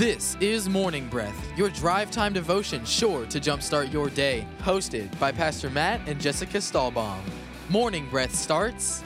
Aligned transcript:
This 0.00 0.34
is 0.40 0.66
Morning 0.66 1.08
Breath, 1.08 1.36
your 1.58 1.68
drive 1.68 2.10
time 2.10 2.32
devotion 2.32 2.86
sure 2.86 3.26
to 3.26 3.38
jumpstart 3.38 3.92
your 3.92 4.08
day. 4.08 4.46
Hosted 4.62 5.06
by 5.18 5.30
Pastor 5.30 5.68
Matt 5.68 6.00
and 6.06 6.18
Jessica 6.18 6.56
Stahlbaum. 6.56 7.18
Morning 7.68 8.08
Breath 8.08 8.34
starts 8.34 9.04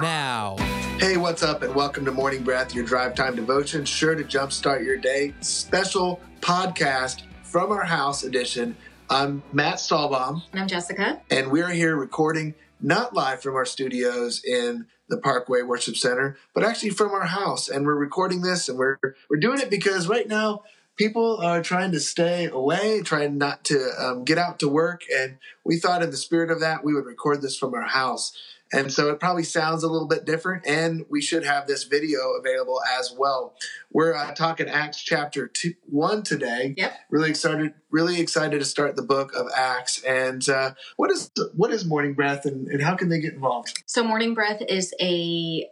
now. 0.00 0.56
Hey, 1.00 1.18
what's 1.18 1.42
up, 1.42 1.62
and 1.62 1.74
welcome 1.74 2.06
to 2.06 2.12
Morning 2.12 2.42
Breath, 2.42 2.74
your 2.74 2.86
drive 2.86 3.14
time 3.14 3.36
devotion, 3.36 3.84
sure 3.84 4.14
to 4.14 4.24
jumpstart 4.24 4.82
your 4.82 4.96
day. 4.96 5.34
Special 5.40 6.18
podcast 6.40 7.24
from 7.42 7.72
our 7.72 7.84
house 7.84 8.24
edition. 8.24 8.74
I'm 9.10 9.42
Matt 9.52 9.74
Stahlbaum, 9.74 10.40
And 10.52 10.62
I'm 10.62 10.66
Jessica. 10.66 11.20
and 11.30 11.50
we're 11.50 11.68
here 11.68 11.94
recording 11.96 12.54
not 12.80 13.14
live 13.14 13.42
from 13.42 13.54
our 13.54 13.66
studios 13.66 14.42
in 14.42 14.86
the 15.12 15.18
Parkway 15.18 15.60
Worship 15.60 15.94
Center, 15.94 16.38
but 16.54 16.64
actually 16.64 16.88
from 16.88 17.10
our 17.10 17.26
house. 17.26 17.68
And 17.68 17.84
we're 17.84 17.94
recording 17.94 18.40
this, 18.40 18.68
and 18.68 18.78
we're 18.78 18.96
we're 19.28 19.38
doing 19.38 19.60
it 19.60 19.68
because 19.68 20.08
right 20.08 20.26
now 20.26 20.62
people 20.96 21.36
are 21.36 21.62
trying 21.62 21.92
to 21.92 22.00
stay 22.00 22.46
away, 22.46 23.02
trying 23.02 23.36
not 23.36 23.62
to 23.64 23.90
um, 23.98 24.24
get 24.24 24.38
out 24.38 24.58
to 24.60 24.68
work, 24.68 25.02
and 25.14 25.36
we 25.64 25.76
thought 25.76 26.02
in 26.02 26.10
the 26.10 26.16
spirit 26.16 26.50
of 26.50 26.60
that 26.60 26.82
we 26.82 26.94
would 26.94 27.04
record 27.04 27.42
this 27.42 27.58
from 27.58 27.74
our 27.74 27.82
house. 27.82 28.32
And 28.72 28.92
so 28.92 29.10
it 29.10 29.20
probably 29.20 29.42
sounds 29.42 29.82
a 29.82 29.88
little 29.88 30.08
bit 30.08 30.24
different, 30.24 30.66
and 30.66 31.04
we 31.10 31.20
should 31.20 31.44
have 31.44 31.66
this 31.66 31.84
video 31.84 32.18
available 32.38 32.80
as 32.98 33.14
well. 33.16 33.54
We're 33.90 34.14
uh, 34.14 34.32
talking 34.32 34.68
Acts 34.68 35.02
chapter 35.02 35.46
two, 35.46 35.74
one 35.82 36.22
today. 36.22 36.74
Yep. 36.76 36.94
Really 37.10 37.30
excited, 37.30 37.74
really 37.90 38.20
excited 38.20 38.58
to 38.58 38.64
start 38.64 38.96
the 38.96 39.02
book 39.02 39.34
of 39.34 39.48
Acts. 39.54 40.02
And 40.02 40.48
uh, 40.48 40.72
what 40.96 41.10
is 41.10 41.30
what 41.54 41.70
is 41.70 41.84
Morning 41.84 42.14
Breath, 42.14 42.46
and, 42.46 42.68
and 42.68 42.82
how 42.82 42.96
can 42.96 43.08
they 43.08 43.20
get 43.20 43.34
involved? 43.34 43.82
So, 43.86 44.02
Morning 44.02 44.34
Breath 44.34 44.62
is 44.66 44.94
a 45.00 45.68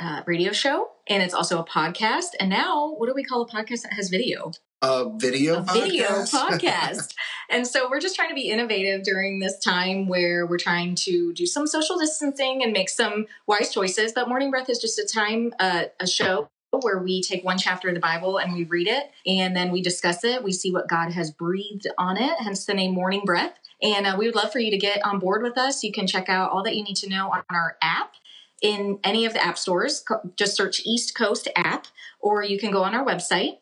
uh, 0.00 0.22
radio 0.26 0.52
show 0.52 0.88
and 1.06 1.22
it's 1.22 1.34
also 1.34 1.58
a 1.60 1.64
podcast. 1.64 2.30
And 2.40 2.50
now, 2.50 2.94
what 2.96 3.06
do 3.06 3.14
we 3.14 3.24
call 3.24 3.42
a 3.42 3.48
podcast 3.48 3.82
that 3.82 3.92
has 3.94 4.08
video? 4.08 4.52
A 4.82 5.08
video, 5.16 5.60
A 5.60 5.62
video 5.62 6.08
podcast? 6.08 6.32
podcast. 6.60 7.14
and 7.48 7.68
so, 7.68 7.88
we're 7.88 8.00
just 8.00 8.16
trying 8.16 8.30
to 8.30 8.34
be 8.34 8.48
innovative 8.48 9.04
during 9.04 9.38
this 9.38 9.56
time 9.60 10.08
where 10.08 10.44
we're 10.44 10.58
trying 10.58 10.96
to 10.96 11.32
do 11.34 11.46
some 11.46 11.68
social 11.68 11.96
distancing 11.98 12.64
and 12.64 12.72
make 12.72 12.88
some 12.88 13.26
wise 13.46 13.72
choices. 13.72 14.12
But 14.12 14.28
Morning 14.28 14.50
Breath 14.50 14.68
is 14.68 14.80
just 14.80 14.98
a 14.98 15.06
time, 15.06 15.54
uh, 15.60 15.84
a 16.00 16.06
show. 16.06 16.48
Where 16.80 16.98
we 16.98 17.20
take 17.20 17.44
one 17.44 17.58
chapter 17.58 17.88
of 17.88 17.94
the 17.94 18.00
Bible 18.00 18.38
and 18.38 18.54
we 18.54 18.64
read 18.64 18.88
it, 18.88 19.10
and 19.26 19.54
then 19.54 19.70
we 19.70 19.82
discuss 19.82 20.24
it. 20.24 20.42
We 20.42 20.52
see 20.52 20.72
what 20.72 20.88
God 20.88 21.12
has 21.12 21.30
breathed 21.30 21.86
on 21.98 22.16
it, 22.16 22.32
hence 22.40 22.64
the 22.64 22.72
name 22.72 22.94
Morning 22.94 23.22
Breath. 23.26 23.52
And 23.82 24.06
uh, 24.06 24.16
we 24.18 24.26
would 24.26 24.34
love 24.34 24.52
for 24.52 24.58
you 24.58 24.70
to 24.70 24.78
get 24.78 25.04
on 25.04 25.18
board 25.18 25.42
with 25.42 25.58
us. 25.58 25.84
You 25.84 25.92
can 25.92 26.06
check 26.06 26.28
out 26.28 26.50
all 26.50 26.62
that 26.62 26.74
you 26.74 26.82
need 26.82 26.96
to 26.96 27.10
know 27.10 27.30
on 27.30 27.42
our 27.50 27.76
app 27.82 28.14
in 28.62 28.98
any 29.04 29.26
of 29.26 29.34
the 29.34 29.44
app 29.44 29.58
stores. 29.58 30.02
Just 30.36 30.56
search 30.56 30.80
East 30.86 31.14
Coast 31.14 31.46
app, 31.54 31.88
or 32.20 32.42
you 32.42 32.58
can 32.58 32.70
go 32.70 32.82
on 32.84 32.94
our 32.94 33.04
website, 33.04 33.58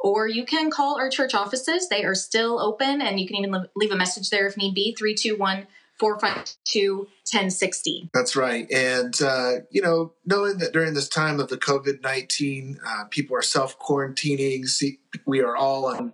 or 0.00 0.28
you 0.28 0.44
can 0.44 0.70
call 0.70 0.98
our 0.98 1.10
church 1.10 1.34
offices. 1.34 1.88
They 1.88 2.04
are 2.04 2.14
still 2.14 2.60
open, 2.60 3.00
and 3.02 3.18
you 3.18 3.26
can 3.26 3.36
even 3.36 3.66
leave 3.74 3.90
a 3.90 3.96
message 3.96 4.30
there 4.30 4.46
if 4.46 4.56
need 4.56 4.74
be 4.74 4.94
321 4.96 5.66
452 5.98 6.98
1060. 6.98 8.10
That's 8.14 8.36
right. 8.36 8.70
And, 8.70 9.20
uh, 9.20 9.52
you 9.70 9.82
know, 9.82 10.12
knowing 10.24 10.58
that 10.58 10.72
during 10.72 10.94
this 10.94 11.08
time 11.08 11.40
of 11.40 11.48
the 11.48 11.58
COVID 11.58 12.02
19, 12.02 12.78
uh, 12.86 13.04
people 13.10 13.36
are 13.36 13.42
self 13.42 13.78
quarantining, 13.78 14.64
we 15.26 15.40
are 15.40 15.56
all 15.56 15.86
on 15.86 16.12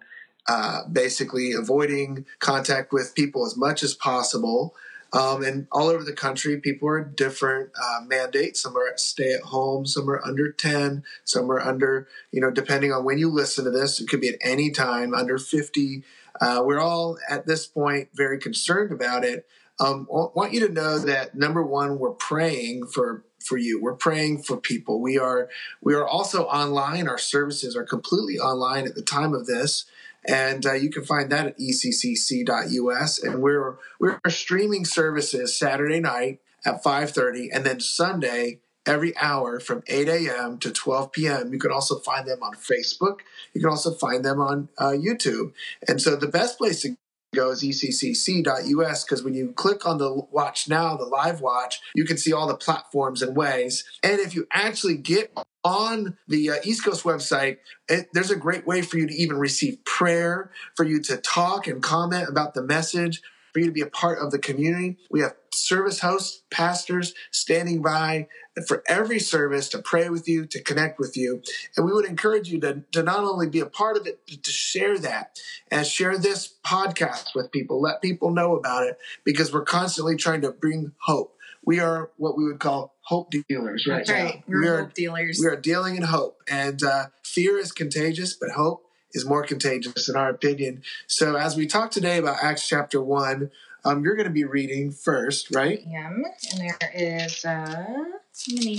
uh, 0.48 0.82
basically 0.90 1.52
avoiding 1.52 2.26
contact 2.38 2.92
with 2.92 3.14
people 3.14 3.46
as 3.46 3.56
much 3.56 3.82
as 3.82 3.94
possible. 3.94 4.74
Um, 5.14 5.44
and 5.44 5.68
all 5.70 5.88
over 5.88 6.02
the 6.02 6.12
country, 6.12 6.58
people 6.60 6.88
are 6.88 7.02
different 7.02 7.70
uh, 7.80 8.00
mandates. 8.04 8.60
Some 8.60 8.76
are 8.76 8.88
at 8.88 8.98
stay 8.98 9.32
at 9.32 9.42
home, 9.42 9.86
some 9.86 10.10
are 10.10 10.20
under 10.26 10.50
10, 10.50 11.04
some 11.22 11.50
are 11.52 11.60
under, 11.60 12.08
you 12.32 12.40
know, 12.40 12.50
depending 12.50 12.92
on 12.92 13.04
when 13.04 13.18
you 13.18 13.30
listen 13.30 13.64
to 13.64 13.70
this, 13.70 14.00
it 14.00 14.08
could 14.08 14.20
be 14.20 14.28
at 14.28 14.38
any 14.42 14.70
time, 14.72 15.14
under 15.14 15.38
50. 15.38 16.02
Uh, 16.40 16.62
we're 16.64 16.80
all 16.80 17.16
at 17.30 17.46
this 17.46 17.64
point 17.64 18.08
very 18.12 18.38
concerned 18.38 18.90
about 18.90 19.24
it. 19.24 19.46
Um, 19.78 20.08
I 20.10 20.26
want 20.34 20.52
you 20.52 20.66
to 20.66 20.72
know 20.72 20.98
that 20.98 21.36
number 21.36 21.62
one, 21.62 21.98
we're 21.98 22.10
praying 22.10 22.86
for 22.86 23.24
for 23.44 23.58
you. 23.58 23.80
We're 23.80 23.94
praying 23.94 24.42
for 24.42 24.56
people. 24.56 25.00
We 25.00 25.18
are 25.18 25.48
we 25.82 25.94
are 25.94 26.06
also 26.06 26.44
online. 26.44 27.08
Our 27.08 27.18
services 27.18 27.76
are 27.76 27.84
completely 27.84 28.38
online 28.38 28.86
at 28.86 28.94
the 28.94 29.02
time 29.02 29.34
of 29.34 29.46
this, 29.46 29.84
and 30.26 30.64
uh, 30.66 30.72
you 30.72 30.90
can 30.90 31.04
find 31.04 31.30
that 31.32 31.46
at 31.46 31.58
eccc.us. 31.58 33.22
And 33.22 33.42
we're 33.42 33.76
we're 33.98 34.18
streaming 34.28 34.84
services 34.84 35.58
Saturday 35.58 36.00
night 36.00 36.40
at 36.64 36.82
5:30, 36.82 37.48
and 37.52 37.64
then 37.64 37.80
Sunday 37.80 38.60
every 38.86 39.16
hour 39.16 39.60
from 39.60 39.82
8 39.86 40.08
a.m. 40.08 40.58
to 40.58 40.70
12 40.70 41.12
p.m. 41.12 41.52
You 41.52 41.58
can 41.58 41.72
also 41.72 41.98
find 42.00 42.26
them 42.26 42.42
on 42.42 42.54
Facebook. 42.54 43.20
You 43.54 43.60
can 43.60 43.70
also 43.70 43.94
find 43.94 44.24
them 44.24 44.40
on 44.40 44.68
uh, 44.78 44.88
YouTube. 44.88 45.52
And 45.88 46.00
so 46.02 46.16
the 46.16 46.28
best 46.28 46.58
place 46.58 46.82
to 46.82 46.96
go 47.34 47.50
is 47.50 47.62
eccc.us 47.62 49.04
because 49.04 49.22
when 49.22 49.34
you 49.34 49.52
click 49.52 49.86
on 49.86 49.98
the 49.98 50.12
watch 50.30 50.68
now, 50.68 50.96
the 50.96 51.04
live 51.04 51.40
watch, 51.40 51.80
you 51.94 52.04
can 52.04 52.16
see 52.16 52.32
all 52.32 52.46
the 52.46 52.56
platforms 52.56 53.22
and 53.22 53.36
ways. 53.36 53.84
And 54.02 54.20
if 54.20 54.34
you 54.34 54.46
actually 54.52 54.96
get 54.96 55.36
on 55.64 56.16
the 56.28 56.50
uh, 56.50 56.54
East 56.62 56.84
Coast 56.84 57.04
website, 57.04 57.58
it, 57.88 58.08
there's 58.12 58.30
a 58.30 58.36
great 58.36 58.66
way 58.66 58.82
for 58.82 58.98
you 58.98 59.06
to 59.06 59.14
even 59.14 59.38
receive 59.38 59.84
prayer, 59.84 60.50
for 60.76 60.84
you 60.84 61.00
to 61.02 61.16
talk 61.16 61.66
and 61.66 61.82
comment 61.82 62.28
about 62.28 62.54
the 62.54 62.62
message, 62.62 63.22
for 63.52 63.60
you 63.60 63.66
to 63.66 63.72
be 63.72 63.80
a 63.80 63.86
part 63.86 64.18
of 64.18 64.30
the 64.30 64.38
community. 64.38 64.98
We 65.10 65.20
have 65.20 65.34
service 65.52 66.00
hosts, 66.00 66.42
pastors 66.50 67.14
standing 67.30 67.80
by 67.80 68.26
for 68.66 68.82
every 68.86 69.18
service 69.18 69.68
to 69.70 69.78
pray 69.78 70.08
with 70.08 70.28
you, 70.28 70.46
to 70.46 70.62
connect 70.62 70.98
with 70.98 71.16
you. 71.16 71.42
And 71.76 71.86
we 71.86 71.92
would 71.92 72.04
encourage 72.04 72.50
you 72.50 72.60
to, 72.60 72.84
to 72.92 73.02
not 73.02 73.20
only 73.20 73.48
be 73.48 73.60
a 73.60 73.66
part 73.66 73.96
of 73.96 74.06
it, 74.06 74.20
but 74.28 74.42
to 74.42 74.50
share 74.50 74.98
that 74.98 75.38
and 75.70 75.86
share 75.86 76.18
this 76.18 76.54
podcast 76.64 77.34
with 77.34 77.52
people. 77.52 77.80
Let 77.80 78.02
people 78.02 78.30
know 78.30 78.56
about 78.56 78.84
it 78.84 78.98
because 79.24 79.52
we're 79.52 79.64
constantly 79.64 80.16
trying 80.16 80.42
to 80.42 80.50
bring 80.50 80.92
hope. 80.98 81.33
We 81.66 81.80
are 81.80 82.10
what 82.16 82.36
we 82.36 82.44
would 82.44 82.60
call 82.60 82.94
hope 83.00 83.32
dealers 83.48 83.86
right 83.88 83.98
That's 83.98 84.10
right. 84.10 84.34
now. 84.36 84.42
We 84.46 84.54
We're 84.54 84.82
hope 84.82 84.94
dealers. 84.94 85.38
we 85.42 85.48
are 85.48 85.56
dealing 85.56 85.96
in 85.96 86.02
hope. 86.02 86.42
And 86.48 86.82
uh, 86.82 87.06
fear 87.22 87.58
is 87.58 87.72
contagious, 87.72 88.34
but 88.34 88.50
hope 88.50 88.84
is 89.12 89.24
more 89.24 89.44
contagious 89.44 90.08
in 90.08 90.16
our 90.16 90.28
opinion. 90.28 90.82
So 91.06 91.36
as 91.36 91.56
we 91.56 91.66
talk 91.66 91.90
today 91.90 92.18
about 92.18 92.36
Acts 92.42 92.68
chapter 92.68 93.00
1, 93.00 93.50
um, 93.84 94.02
you're 94.02 94.16
going 94.16 94.28
to 94.28 94.32
be 94.32 94.44
reading 94.44 94.90
first, 94.90 95.54
right? 95.54 95.80
am. 95.94 96.24
And 96.50 96.60
there 96.60 96.90
is, 96.94 97.44
uh, 97.44 97.50
how 97.76 98.54
many? 98.54 98.78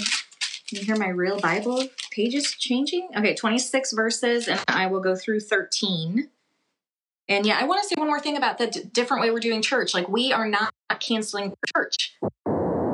Can 0.67 0.79
you 0.79 0.85
hear 0.85 0.95
my 0.95 1.09
real 1.09 1.39
Bible 1.39 1.87
pages 2.11 2.51
changing? 2.51 3.09
Okay, 3.15 3.35
26 3.35 3.93
verses, 3.93 4.47
and 4.47 4.59
I 4.67 4.87
will 4.87 4.99
go 4.99 5.15
through 5.15 5.41
13. 5.41 6.29
And 7.27 7.45
yeah, 7.45 7.57
I 7.59 7.65
want 7.65 7.83
to 7.83 7.87
say 7.87 7.95
one 7.97 8.07
more 8.07 8.19
thing 8.19 8.35
about 8.35 8.57
the 8.57 8.67
d- 8.67 8.81
different 8.91 9.21
way 9.21 9.29
we're 9.29 9.39
doing 9.39 9.61
church. 9.61 9.93
Like, 9.93 10.09
we 10.09 10.33
are 10.33 10.47
not 10.47 10.73
canceling 10.99 11.53
church. 11.75 12.15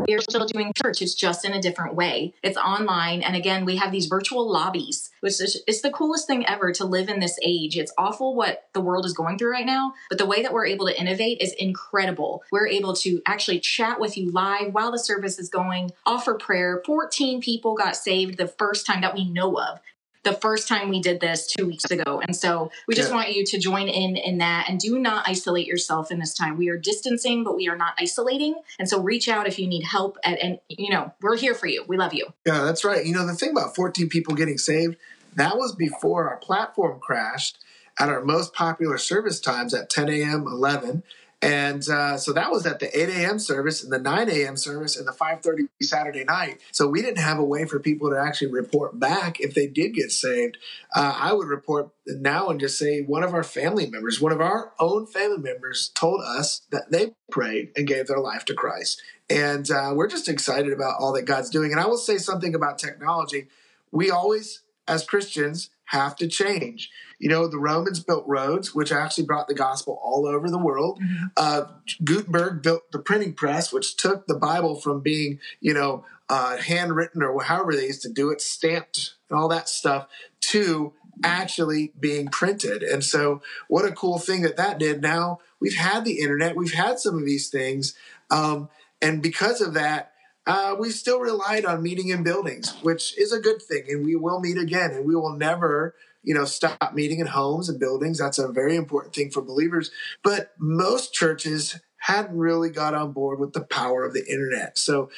We 0.07 0.16
are 0.16 0.22
still 0.22 0.45
doing 0.45 0.72
church. 0.81 1.01
It's 1.01 1.13
just 1.13 1.45
in 1.45 1.53
a 1.53 1.62
different 1.62 1.95
way. 1.95 2.34
It's 2.44 2.57
online. 2.57 3.22
And 3.22 3.35
again, 3.35 3.66
we 3.66 3.75
have 3.78 3.91
these 3.91 4.07
virtual 4.07 4.50
lobbies, 4.51 5.09
which 5.19 5.39
is 5.41 5.62
it's 5.67 5.81
the 5.81 5.91
coolest 5.91 6.28
thing 6.28 6.45
ever 6.45 6.72
to 6.73 6.85
live 6.85 7.09
in 7.09 7.19
this 7.19 7.38
age. 7.44 7.78
It's 7.78 7.94
awful 7.97 8.35
what 8.35 8.66
the 8.73 8.81
world 8.81 9.06
is 9.06 9.13
going 9.13 9.38
through 9.38 9.51
right 9.51 9.66
now, 9.66 9.94
but 10.09 10.17
the 10.17 10.25
way 10.25 10.41
that 10.41 10.53
we're 10.53 10.66
able 10.66 10.88
to 10.88 11.00
innovate 11.00 11.41
is 11.41 11.53
incredible. 11.53 12.44
We're 12.51 12.67
able 12.67 12.94
to 12.95 13.22
actually 13.25 13.59
chat 13.59 14.00
with 14.00 14.17
you 14.17 14.31
live 14.31 14.73
while 14.73 14.91
the 14.91 15.00
service 15.00 15.40
is 15.40 15.50
going, 15.50 15.91
offer 16.06 16.35
prayer. 16.35 16.81
14 16.85 17.41
people 17.41 17.75
got 17.75 17.95
saved 17.95 18.38
the 18.38 18.47
first 18.47 18.85
time 18.85 19.01
that 19.01 19.16
we 19.16 19.29
know 19.29 19.59
of 19.59 19.79
the 20.24 20.34
first 20.34 20.68
time 20.68 20.90
we 20.90 21.02
did 21.02 21.20
this 21.20 21.48
two 21.48 21.66
weeks 21.66 21.86
ago. 21.86 22.22
And 22.26 22.36
so 22.36 22.72
we 22.88 22.94
just 22.96 23.09
Yeah. 23.09 23.16
want 23.16 23.34
you 23.34 23.44
to 23.46 23.58
join 23.58 23.88
in 23.88 24.16
in 24.18 24.38
that 24.38 24.70
and 24.70 24.80
do 24.80 25.00
not 25.00 25.28
isolate 25.28 25.66
yourself 25.66 26.12
in 26.12 26.20
this 26.20 26.34
time. 26.34 26.58
We 26.58 26.70
are 26.70 26.78
distancing, 26.78 27.44
but 27.44 27.56
we 27.56 27.68
are 27.68 27.76
not 27.76 27.94
isolating. 28.00 28.56
And 28.78 28.88
so 28.88 29.02
reach 29.02 29.28
out 29.28 29.48
if 29.48 29.58
you 29.58 29.68
need 29.68 29.84
help. 29.84 30.18
At, 30.23 30.40
and, 30.40 30.59
you 30.70 30.91
know, 30.91 31.12
we're 31.22 31.38
here 31.38 31.56
for 31.56 31.68
you. 31.68 31.84
We 31.88 31.97
love 31.97 32.14
you. 32.14 32.28
Yeah, 32.46 32.64
that's 32.64 32.84
right. 32.84 33.06
You 33.06 33.14
know, 33.14 33.26
the 33.26 33.34
thing 33.34 33.52
about 33.52 33.76
14 33.76 34.09
people 34.09 34.35
getting 34.35 34.58
saved, 34.58 34.96
that 35.35 35.58
was 35.58 35.73
before 35.73 36.29
our 36.29 36.38
platform 36.38 37.00
crashed 37.00 37.58
at 38.00 38.09
our 38.09 38.24
most 38.24 38.53
popular 38.53 38.97
service 38.97 39.40
times 39.40 39.74
at 39.74 39.90
10 39.90 40.09
a.m., 40.09 40.46
11. 40.47 41.03
And 41.41 41.88
uh, 41.90 42.17
so 42.17 42.34
that 42.34 42.52
was 42.52 42.67
at 42.67 42.79
the 42.79 42.99
8 42.99 43.09
a.m. 43.09 43.40
service 43.40 43.84
and 43.84 43.91
the 43.91 43.97
9 43.97 44.29
a.m. 44.29 44.55
service 44.55 44.96
and 44.96 45.08
the 45.08 45.11
5:30 45.11 45.70
Saturday 45.82 46.23
night. 46.23 46.61
So 46.72 46.88
we 46.88 47.02
didn't 47.02 47.17
have 47.17 47.40
a 47.40 47.43
way 47.43 47.66
for 47.66 47.79
people 47.79 48.11
to 48.11 48.20
actually 48.20 48.52
report 48.52 48.99
back 48.99 49.40
if 49.40 49.55
they 49.55 49.66
did 49.66 49.96
get 49.96 50.11
saved. 50.11 50.59
Uh, 50.96 51.17
I 51.17 51.34
would 51.34 51.47
report 51.47 51.90
now 52.05 52.49
and 52.49 52.59
just 52.59 52.78
say 52.78 53.02
one 53.02 53.23
of 53.23 53.34
our 53.34 53.43
family 53.43 53.90
members, 53.90 54.22
one 54.22 54.32
of 54.32 54.40
our 54.40 54.72
own 54.79 55.08
family 55.08 55.40
members, 55.40 55.90
told 55.96 56.22
us 56.22 56.61
that 56.70 56.91
they 56.91 57.14
prayed 57.32 57.72
and 57.76 57.88
gave 57.88 58.05
their 58.05 58.20
life 58.20 58.46
to 58.46 58.53
Christ. 58.53 59.02
And 59.28 59.70
uh, 59.72 59.93
we're 59.96 60.08
just 60.08 60.29
excited 60.29 60.73
about 60.73 60.99
all 60.99 61.14
that 61.14 61.23
God's 61.23 61.49
doing. 61.49 61.72
And 61.72 61.79
I 61.79 61.88
will 61.88 61.97
say 61.97 62.17
something 62.17 62.53
about 62.53 62.78
technology. 62.78 63.47
We 63.91 64.11
always, 64.11 64.61
as 64.88 65.05
Christians, 65.05 65.70
have 65.85 66.16
to 66.17 66.28
change. 66.28 66.90
You 67.22 67.29
know, 67.29 67.47
the 67.47 67.59
Romans 67.59 68.00
built 68.00 68.26
roads, 68.28 68.73
which 68.73 68.91
actually 68.91 69.26
brought 69.26 69.47
the 69.47 69.53
gospel 69.53 70.00
all 70.03 70.26
over 70.26 70.50
the 70.50 70.58
world. 70.58 71.00
Mm-hmm. 71.00 71.26
Uh, 71.38 71.66
Gutenberg 72.03 72.64
built 72.64 72.91
the 72.91 73.00
printing 73.00 73.34
press, 73.34 73.72
which 73.72 73.96
took 73.96 74.26
the 74.26 74.35
Bible 74.35 74.76
from 74.76 75.02
being, 75.02 75.40
you 75.59 75.73
know, 75.73 76.03
uh, 76.29 76.58
handwritten 76.58 77.22
or 77.22 77.44
however 77.44 77.76
they 77.76 77.85
used 77.85 78.02
to 78.02 78.09
do 78.09 78.32
it, 78.32 78.41
stamped 78.41 79.14
and 79.29 79.38
all 79.38 79.47
that 79.50 79.70
stuff, 79.70 80.08
to 80.40 80.94
actually 81.23 81.94
being 82.00 82.28
printed. 82.28 82.82
And 82.82 83.03
so, 83.03 83.41
what 83.67 83.85
a 83.85 83.91
cool 83.91 84.17
thing 84.17 84.41
that 84.41 84.58
that 84.58 84.79
did. 84.79 85.02
Now 85.02 85.40
we've 85.59 85.76
had 85.76 86.06
the 86.06 86.20
internet, 86.20 86.56
we've 86.56 86.74
had 86.74 87.00
some 87.00 87.17
of 87.17 87.26
these 87.26 87.50
things, 87.50 87.94
um, 88.29 88.70
and 89.02 89.22
because 89.22 89.62
of 89.62 89.74
that, 89.74 90.14
uh, 90.47 90.76
we 90.79 90.90
still 90.90 91.20
relied 91.20 91.66
on 91.66 91.84
meeting 91.84 92.09
in 92.09 92.24
buildings, 92.24 92.74
which 92.82 93.17
is 93.17 93.32
a 93.32 93.40
good 93.40 93.62
thing, 93.62 93.84
and 93.90 94.06
we 94.06 94.16
will 94.16 94.40
meet 94.40 94.58
again, 94.58 94.91
and 94.91 95.06
we 95.06 95.16
will 95.16 95.35
never. 95.35 95.96
You 96.23 96.34
know, 96.34 96.46
stop 96.46 96.94
meeting 96.94 97.20
in 97.20 97.28
homes 97.28 97.70
and 97.70 97.79
buildings. 97.79 98.20
That's 98.20 98.40
a 98.40 98.52
very 98.52 98.76
important 98.76 99.14
thing 99.14 99.32
for 99.32 99.41
believers. 99.41 99.91
But 100.23 100.52
most 100.59 101.14
churches 101.14 101.79
hadn't 101.97 102.38
really 102.38 102.70
got 102.70 102.94
on 102.94 103.12
board 103.12 103.40
with 103.40 103.53
the 103.53 103.62
power 103.62 104.03
of 104.03 104.14
the 104.14 104.26
internet. 104.28 104.78
So 104.78 105.09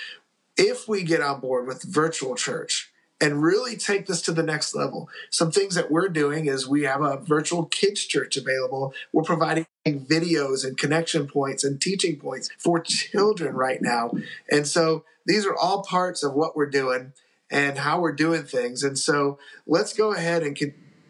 if 0.58 0.88
we 0.88 1.04
get 1.04 1.22
on 1.22 1.40
board 1.40 1.68
with 1.68 1.84
virtual 1.84 2.36
church, 2.36 2.94
and 3.24 3.42
really 3.42 3.78
take 3.78 4.06
this 4.06 4.22
to 4.22 4.34
the 4.34 4.44
next 4.44 4.76
level. 4.76 5.08
Some 5.30 5.50
things 5.50 5.76
that 5.76 5.90
we're 5.90 6.10
doing 6.10 6.48
is 6.48 6.68
we 6.68 6.84
have 6.84 7.02
a 7.02 7.18
virtual 7.18 7.66
kids 7.68 8.04
church 8.06 8.36
available. 8.36 8.94
We're 9.14 9.24
providing 9.24 9.66
videos 9.88 10.66
and 10.66 10.78
connection 10.78 11.28
points 11.28 11.64
and 11.64 11.80
teaching 11.80 12.18
points 12.18 12.50
for 12.58 12.82
children 12.82 13.56
right 13.56 13.82
now. 13.82 14.12
And 14.52 14.68
so 14.68 15.06
these 15.26 15.46
are 15.46 15.56
all 15.56 15.84
parts 15.84 16.22
of 16.22 16.34
what 16.34 16.58
we're 16.58 16.70
doing 16.70 17.14
and 17.50 17.78
how 17.78 18.02
we're 18.02 18.12
doing 18.12 18.44
things. 18.44 18.84
And 18.84 19.00
so 19.00 19.40
let's 19.66 19.94
go 19.94 20.12
ahead 20.12 20.44
and 20.44 20.54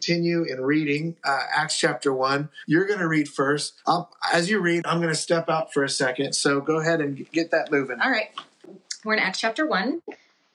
continue 0.04 0.42
in 0.42 0.60
reading 0.60 1.16
uh, 1.24 1.40
Acts 1.54 1.78
chapter 1.78 2.12
1. 2.12 2.50
You're 2.66 2.86
going 2.86 2.98
to 2.98 3.08
read 3.08 3.28
first. 3.28 3.80
I'll, 3.86 4.10
as 4.32 4.50
you 4.50 4.60
read, 4.60 4.84
I'm 4.86 4.98
going 4.98 5.12
to 5.12 5.18
step 5.18 5.48
out 5.48 5.72
for 5.72 5.82
a 5.82 5.88
second. 5.88 6.34
So 6.34 6.60
go 6.60 6.78
ahead 6.78 7.00
and 7.00 7.30
get 7.32 7.50
that 7.52 7.70
moving. 7.70 8.00
All 8.00 8.10
right. 8.10 8.28
We're 9.04 9.14
in 9.14 9.20
Acts 9.20 9.40
chapter 9.40 9.66
1. 9.66 10.02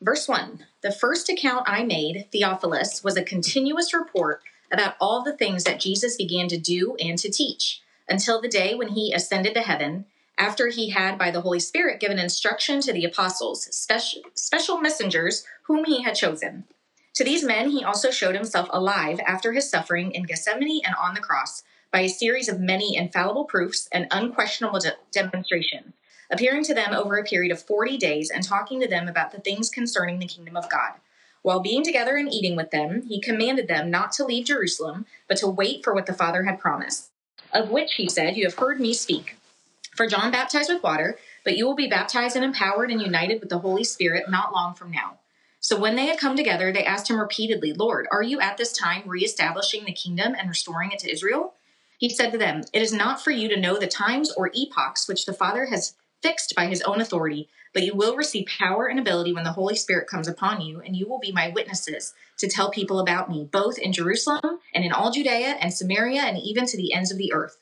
Verse 0.01 0.27
1 0.27 0.65
The 0.81 0.91
first 0.91 1.29
account 1.29 1.63
I 1.67 1.83
made, 1.83 2.27
Theophilus, 2.31 3.03
was 3.03 3.17
a 3.17 3.23
continuous 3.23 3.93
report 3.93 4.41
about 4.71 4.95
all 5.01 5.23
the 5.23 5.35
things 5.35 5.63
that 5.63 5.79
Jesus 5.79 6.15
began 6.15 6.47
to 6.49 6.57
do 6.57 6.95
and 6.99 7.17
to 7.17 7.31
teach 7.31 7.81
until 8.07 8.39
the 8.39 8.47
day 8.47 8.75
when 8.75 8.89
he 8.89 9.13
ascended 9.13 9.55
to 9.55 9.61
heaven, 9.61 10.05
after 10.37 10.67
he 10.67 10.89
had, 10.89 11.17
by 11.17 11.31
the 11.31 11.41
Holy 11.41 11.59
Spirit, 11.59 11.99
given 11.99 12.19
instruction 12.19 12.81
to 12.81 12.93
the 12.93 13.03
apostles, 13.03 13.63
special, 13.75 14.21
special 14.35 14.79
messengers 14.79 15.43
whom 15.63 15.85
he 15.85 16.03
had 16.03 16.13
chosen. 16.13 16.65
To 17.15 17.23
these 17.23 17.43
men 17.43 17.69
he 17.69 17.83
also 17.83 18.11
showed 18.11 18.35
himself 18.35 18.69
alive 18.71 19.19
after 19.25 19.51
his 19.51 19.69
suffering 19.69 20.11
in 20.11 20.23
Gethsemane 20.23 20.81
and 20.85 20.95
on 20.95 21.13
the 21.13 21.19
cross 21.19 21.63
by 21.91 22.01
a 22.01 22.09
series 22.09 22.47
of 22.47 22.59
many 22.59 22.95
infallible 22.95 23.45
proofs 23.45 23.89
and 23.91 24.07
unquestionable 24.11 24.79
de- 24.79 24.95
demonstrations 25.11 25.93
appearing 26.29 26.63
to 26.63 26.73
them 26.73 26.93
over 26.93 27.17
a 27.17 27.23
period 27.23 27.51
of 27.51 27.61
40 27.61 27.97
days 27.97 28.29
and 28.29 28.43
talking 28.43 28.79
to 28.81 28.87
them 28.87 29.07
about 29.07 29.31
the 29.31 29.39
things 29.39 29.69
concerning 29.69 30.19
the 30.19 30.27
kingdom 30.27 30.55
of 30.55 30.69
God. 30.69 30.93
While 31.41 31.61
being 31.61 31.83
together 31.83 32.17
and 32.17 32.31
eating 32.31 32.55
with 32.55 32.71
them, 32.71 33.03
he 33.07 33.21
commanded 33.21 33.67
them 33.67 33.89
not 33.89 34.11
to 34.13 34.25
leave 34.25 34.45
Jerusalem, 34.45 35.05
but 35.27 35.37
to 35.37 35.47
wait 35.47 35.83
for 35.83 35.93
what 35.93 36.05
the 36.05 36.13
Father 36.13 36.43
had 36.43 36.59
promised, 36.59 37.09
of 37.53 37.69
which 37.69 37.95
he 37.95 38.09
said, 38.09 38.35
You 38.35 38.45
have 38.45 38.55
heard 38.55 38.79
me 38.79 38.93
speak. 38.93 39.37
For 39.95 40.07
John 40.07 40.31
baptized 40.31 40.71
with 40.71 40.83
water, 40.83 41.17
but 41.43 41.57
you 41.57 41.65
will 41.65 41.75
be 41.75 41.87
baptized 41.87 42.35
and 42.35 42.45
empowered 42.45 42.91
and 42.91 43.01
united 43.01 43.39
with 43.39 43.49
the 43.49 43.59
Holy 43.59 43.83
Spirit 43.83 44.29
not 44.29 44.53
long 44.53 44.75
from 44.75 44.91
now. 44.91 45.17
So 45.59 45.77
when 45.77 45.95
they 45.95 46.05
had 46.05 46.19
come 46.19 46.37
together, 46.37 46.71
they 46.71 46.85
asked 46.85 47.09
him 47.09 47.19
repeatedly, 47.19 47.73
Lord, 47.73 48.07
are 48.11 48.23
you 48.23 48.39
at 48.39 48.57
this 48.57 48.71
time 48.71 49.03
reestablishing 49.05 49.85
the 49.85 49.93
kingdom 49.93 50.33
and 50.37 50.47
restoring 50.47 50.91
it 50.91 50.99
to 50.99 51.11
Israel? 51.11 51.55
He 51.97 52.09
said 52.09 52.31
to 52.31 52.37
them, 52.37 52.61
It 52.71 52.81
is 52.81 52.93
not 52.93 53.21
for 53.21 53.31
you 53.31 53.49
to 53.49 53.59
know 53.59 53.77
the 53.77 53.87
times 53.87 54.31
or 54.31 54.51
epochs 54.55 55.07
which 55.07 55.25
the 55.25 55.33
Father 55.33 55.65
has 55.65 55.95
fixed 56.21 56.55
by 56.55 56.67
his 56.67 56.81
own 56.83 57.01
authority, 57.01 57.49
but 57.73 57.83
you 57.83 57.93
will 57.93 58.15
receive 58.15 58.47
power 58.47 58.87
and 58.87 58.99
ability 58.99 59.33
when 59.33 59.43
the 59.43 59.51
Holy 59.51 59.75
Spirit 59.75 60.07
comes 60.07 60.27
upon 60.27 60.61
you, 60.61 60.79
and 60.79 60.95
you 60.95 61.07
will 61.07 61.19
be 61.19 61.31
my 61.31 61.49
witnesses 61.49 62.13
to 62.37 62.47
tell 62.47 62.71
people 62.71 62.99
about 62.99 63.29
me, 63.29 63.47
both 63.51 63.77
in 63.77 63.91
Jerusalem 63.91 64.59
and 64.73 64.85
in 64.85 64.93
all 64.93 65.11
Judea 65.11 65.57
and 65.59 65.73
Samaria 65.73 66.21
and 66.21 66.37
even 66.37 66.65
to 66.67 66.77
the 66.77 66.93
ends 66.93 67.11
of 67.11 67.17
the 67.17 67.33
earth. 67.33 67.57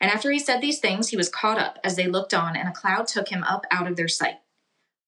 And 0.00 0.10
after 0.10 0.30
he 0.30 0.38
said 0.38 0.60
these 0.60 0.78
things, 0.78 1.08
he 1.08 1.16
was 1.16 1.28
caught 1.28 1.58
up 1.58 1.78
as 1.82 1.96
they 1.96 2.06
looked 2.06 2.32
on, 2.32 2.56
and 2.56 2.68
a 2.68 2.72
cloud 2.72 3.06
took 3.06 3.28
him 3.28 3.42
up 3.42 3.66
out 3.70 3.88
of 3.88 3.96
their 3.96 4.08
sight. 4.08 4.36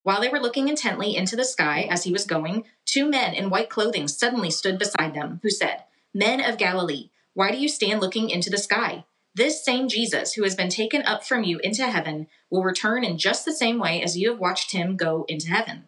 While 0.02 0.20
they 0.20 0.28
were 0.28 0.40
looking 0.40 0.68
intently 0.68 1.16
into 1.16 1.36
the 1.36 1.44
sky 1.44 1.86
as 1.88 2.04
he 2.04 2.12
was 2.12 2.24
going, 2.26 2.64
two 2.84 3.08
men 3.08 3.34
in 3.34 3.50
white 3.50 3.70
clothing 3.70 4.08
suddenly 4.08 4.50
stood 4.50 4.78
beside 4.78 5.14
them, 5.14 5.40
who 5.42 5.50
said, 5.50 5.84
Men 6.12 6.40
of 6.40 6.58
Galilee, 6.58 7.10
why 7.34 7.50
do 7.50 7.58
you 7.58 7.68
stand 7.68 8.00
looking 8.00 8.28
into 8.28 8.50
the 8.50 8.58
sky? 8.58 9.04
This 9.34 9.64
same 9.64 9.88
Jesus, 9.88 10.34
who 10.34 10.42
has 10.42 10.54
been 10.54 10.68
taken 10.68 11.02
up 11.02 11.24
from 11.24 11.44
you 11.44 11.58
into 11.60 11.86
heaven, 11.86 12.26
will 12.50 12.62
return 12.62 13.04
in 13.04 13.16
just 13.16 13.44
the 13.44 13.52
same 13.52 13.78
way 13.78 14.02
as 14.02 14.18
you 14.18 14.30
have 14.30 14.40
watched 14.40 14.72
him 14.72 14.96
go 14.96 15.24
into 15.28 15.48
heaven. 15.48 15.84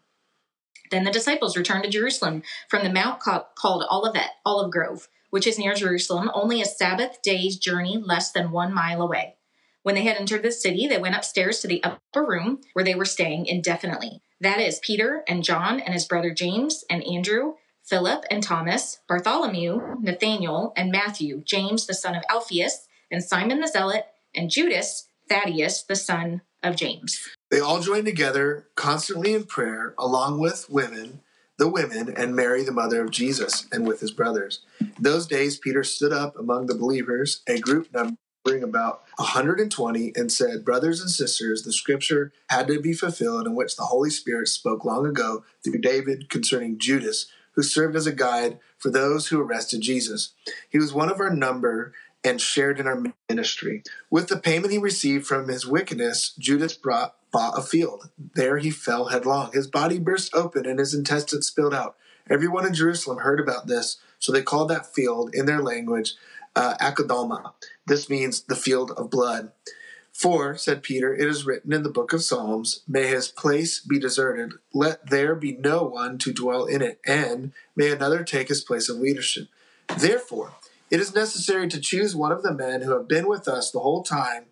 Then 0.90 1.04
the 1.04 1.10
disciples 1.10 1.56
returned 1.56 1.84
to 1.84 1.90
Jerusalem 1.90 2.42
from 2.68 2.84
the 2.84 2.92
mount 2.92 3.20
called 3.20 3.84
Olivet, 3.90 4.30
Olive 4.46 4.70
Grove, 4.70 5.08
which 5.30 5.46
is 5.46 5.58
near 5.58 5.74
Jerusalem, 5.74 6.30
only 6.32 6.62
a 6.62 6.66
Sabbath 6.66 7.20
day's 7.20 7.58
journey 7.58 7.98
less 7.98 8.30
than 8.30 8.52
one 8.52 8.72
mile 8.72 9.02
away. 9.02 9.34
When 9.84 9.94
they 9.94 10.04
had 10.04 10.16
entered 10.16 10.42
the 10.42 10.50
city, 10.50 10.86
they 10.86 10.96
went 10.96 11.14
upstairs 11.14 11.60
to 11.60 11.68
the 11.68 11.84
upper 11.84 12.24
room 12.24 12.62
where 12.72 12.86
they 12.86 12.94
were 12.94 13.04
staying 13.04 13.44
indefinitely. 13.44 14.22
That 14.40 14.58
is, 14.58 14.78
Peter 14.78 15.22
and 15.28 15.44
John 15.44 15.78
and 15.78 15.92
his 15.92 16.06
brother 16.06 16.32
James 16.32 16.84
and 16.88 17.04
Andrew, 17.04 17.56
Philip 17.82 18.24
and 18.30 18.42
Thomas, 18.42 19.00
Bartholomew, 19.06 19.98
Nathanael, 20.00 20.72
and 20.74 20.90
Matthew, 20.90 21.42
James 21.44 21.86
the 21.86 21.92
son 21.92 22.14
of 22.14 22.24
Alphaeus, 22.30 22.88
and 23.10 23.22
Simon 23.22 23.60
the 23.60 23.68
Zealot, 23.68 24.06
and 24.34 24.48
Judas, 24.48 25.06
Thaddeus, 25.28 25.82
the 25.82 25.96
son 25.96 26.40
of 26.62 26.76
James. 26.76 27.20
They 27.50 27.60
all 27.60 27.80
joined 27.80 28.06
together 28.06 28.68
constantly 28.76 29.34
in 29.34 29.44
prayer, 29.44 29.94
along 29.98 30.40
with 30.40 30.70
women, 30.70 31.20
the 31.58 31.68
women, 31.68 32.08
and 32.16 32.34
Mary, 32.34 32.64
the 32.64 32.72
mother 32.72 33.04
of 33.04 33.10
Jesus, 33.10 33.66
and 33.70 33.86
with 33.86 34.00
his 34.00 34.12
brothers. 34.12 34.60
In 34.80 34.94
those 34.98 35.26
days, 35.26 35.58
Peter 35.58 35.84
stood 35.84 36.12
up 36.12 36.38
among 36.38 36.66
the 36.66 36.74
believers, 36.74 37.42
a 37.46 37.60
group 37.60 37.92
numbering 38.44 38.62
about 38.62 39.02
120, 39.16 40.12
and 40.14 40.30
said, 40.30 40.64
Brothers 40.64 41.00
and 41.00 41.10
sisters, 41.10 41.62
the 41.62 41.72
scripture 41.72 42.32
had 42.50 42.66
to 42.66 42.80
be 42.80 42.92
fulfilled 42.92 43.46
in 43.46 43.54
which 43.54 43.76
the 43.76 43.84
Holy 43.84 44.10
Spirit 44.10 44.48
spoke 44.48 44.84
long 44.84 45.06
ago 45.06 45.44
through 45.62 45.80
David 45.80 46.28
concerning 46.28 46.78
Judas, 46.78 47.26
who 47.52 47.62
served 47.62 47.96
as 47.96 48.06
a 48.06 48.12
guide 48.12 48.58
for 48.76 48.90
those 48.90 49.28
who 49.28 49.40
arrested 49.40 49.80
Jesus. 49.80 50.32
He 50.68 50.78
was 50.78 50.92
one 50.92 51.10
of 51.10 51.20
our 51.20 51.30
number 51.30 51.92
and 52.22 52.40
shared 52.40 52.80
in 52.80 52.86
our 52.86 53.02
ministry. 53.28 53.82
With 54.10 54.28
the 54.28 54.36
payment 54.36 54.72
he 54.72 54.78
received 54.78 55.26
from 55.26 55.48
his 55.48 55.66
wickedness, 55.66 56.34
Judas 56.38 56.74
brought, 56.74 57.14
bought 57.30 57.58
a 57.58 57.62
field. 57.62 58.10
There 58.34 58.58
he 58.58 58.70
fell 58.70 59.06
headlong. 59.06 59.52
His 59.52 59.66
body 59.66 59.98
burst 59.98 60.34
open 60.34 60.66
and 60.66 60.78
his 60.78 60.94
intestines 60.94 61.46
spilled 61.46 61.74
out. 61.74 61.96
Everyone 62.28 62.66
in 62.66 62.72
Jerusalem 62.72 63.18
heard 63.18 63.40
about 63.40 63.66
this, 63.66 63.98
so 64.18 64.32
they 64.32 64.40
called 64.42 64.70
that 64.70 64.94
field 64.94 65.34
in 65.34 65.44
their 65.44 65.62
language 65.62 66.14
uh. 66.56 66.74
This 67.86 68.08
means 68.08 68.42
the 68.42 68.56
field 68.56 68.90
of 68.92 69.10
blood. 69.10 69.52
For, 70.12 70.56
said 70.56 70.84
Peter, 70.84 71.12
it 71.12 71.26
is 71.28 71.44
written 71.44 71.72
in 71.72 71.82
the 71.82 71.90
book 71.90 72.12
of 72.12 72.22
Psalms, 72.22 72.82
May 72.86 73.08
his 73.08 73.28
place 73.28 73.80
be 73.80 73.98
deserted, 73.98 74.52
let 74.72 75.10
there 75.10 75.34
be 75.34 75.52
no 75.52 75.82
one 75.82 76.18
to 76.18 76.32
dwell 76.32 76.66
in 76.66 76.82
it, 76.82 77.00
and 77.04 77.52
may 77.74 77.90
another 77.90 78.22
take 78.22 78.48
his 78.48 78.62
place 78.62 78.88
of 78.88 78.98
leadership. 78.98 79.48
Therefore, 79.98 80.52
it 80.88 81.00
is 81.00 81.14
necessary 81.14 81.68
to 81.68 81.80
choose 81.80 82.14
one 82.14 82.30
of 82.30 82.44
the 82.44 82.54
men 82.54 82.82
who 82.82 82.92
have 82.92 83.08
been 83.08 83.26
with 83.26 83.48
us 83.48 83.70
the 83.72 83.80
whole 83.80 84.04
time 84.04 84.44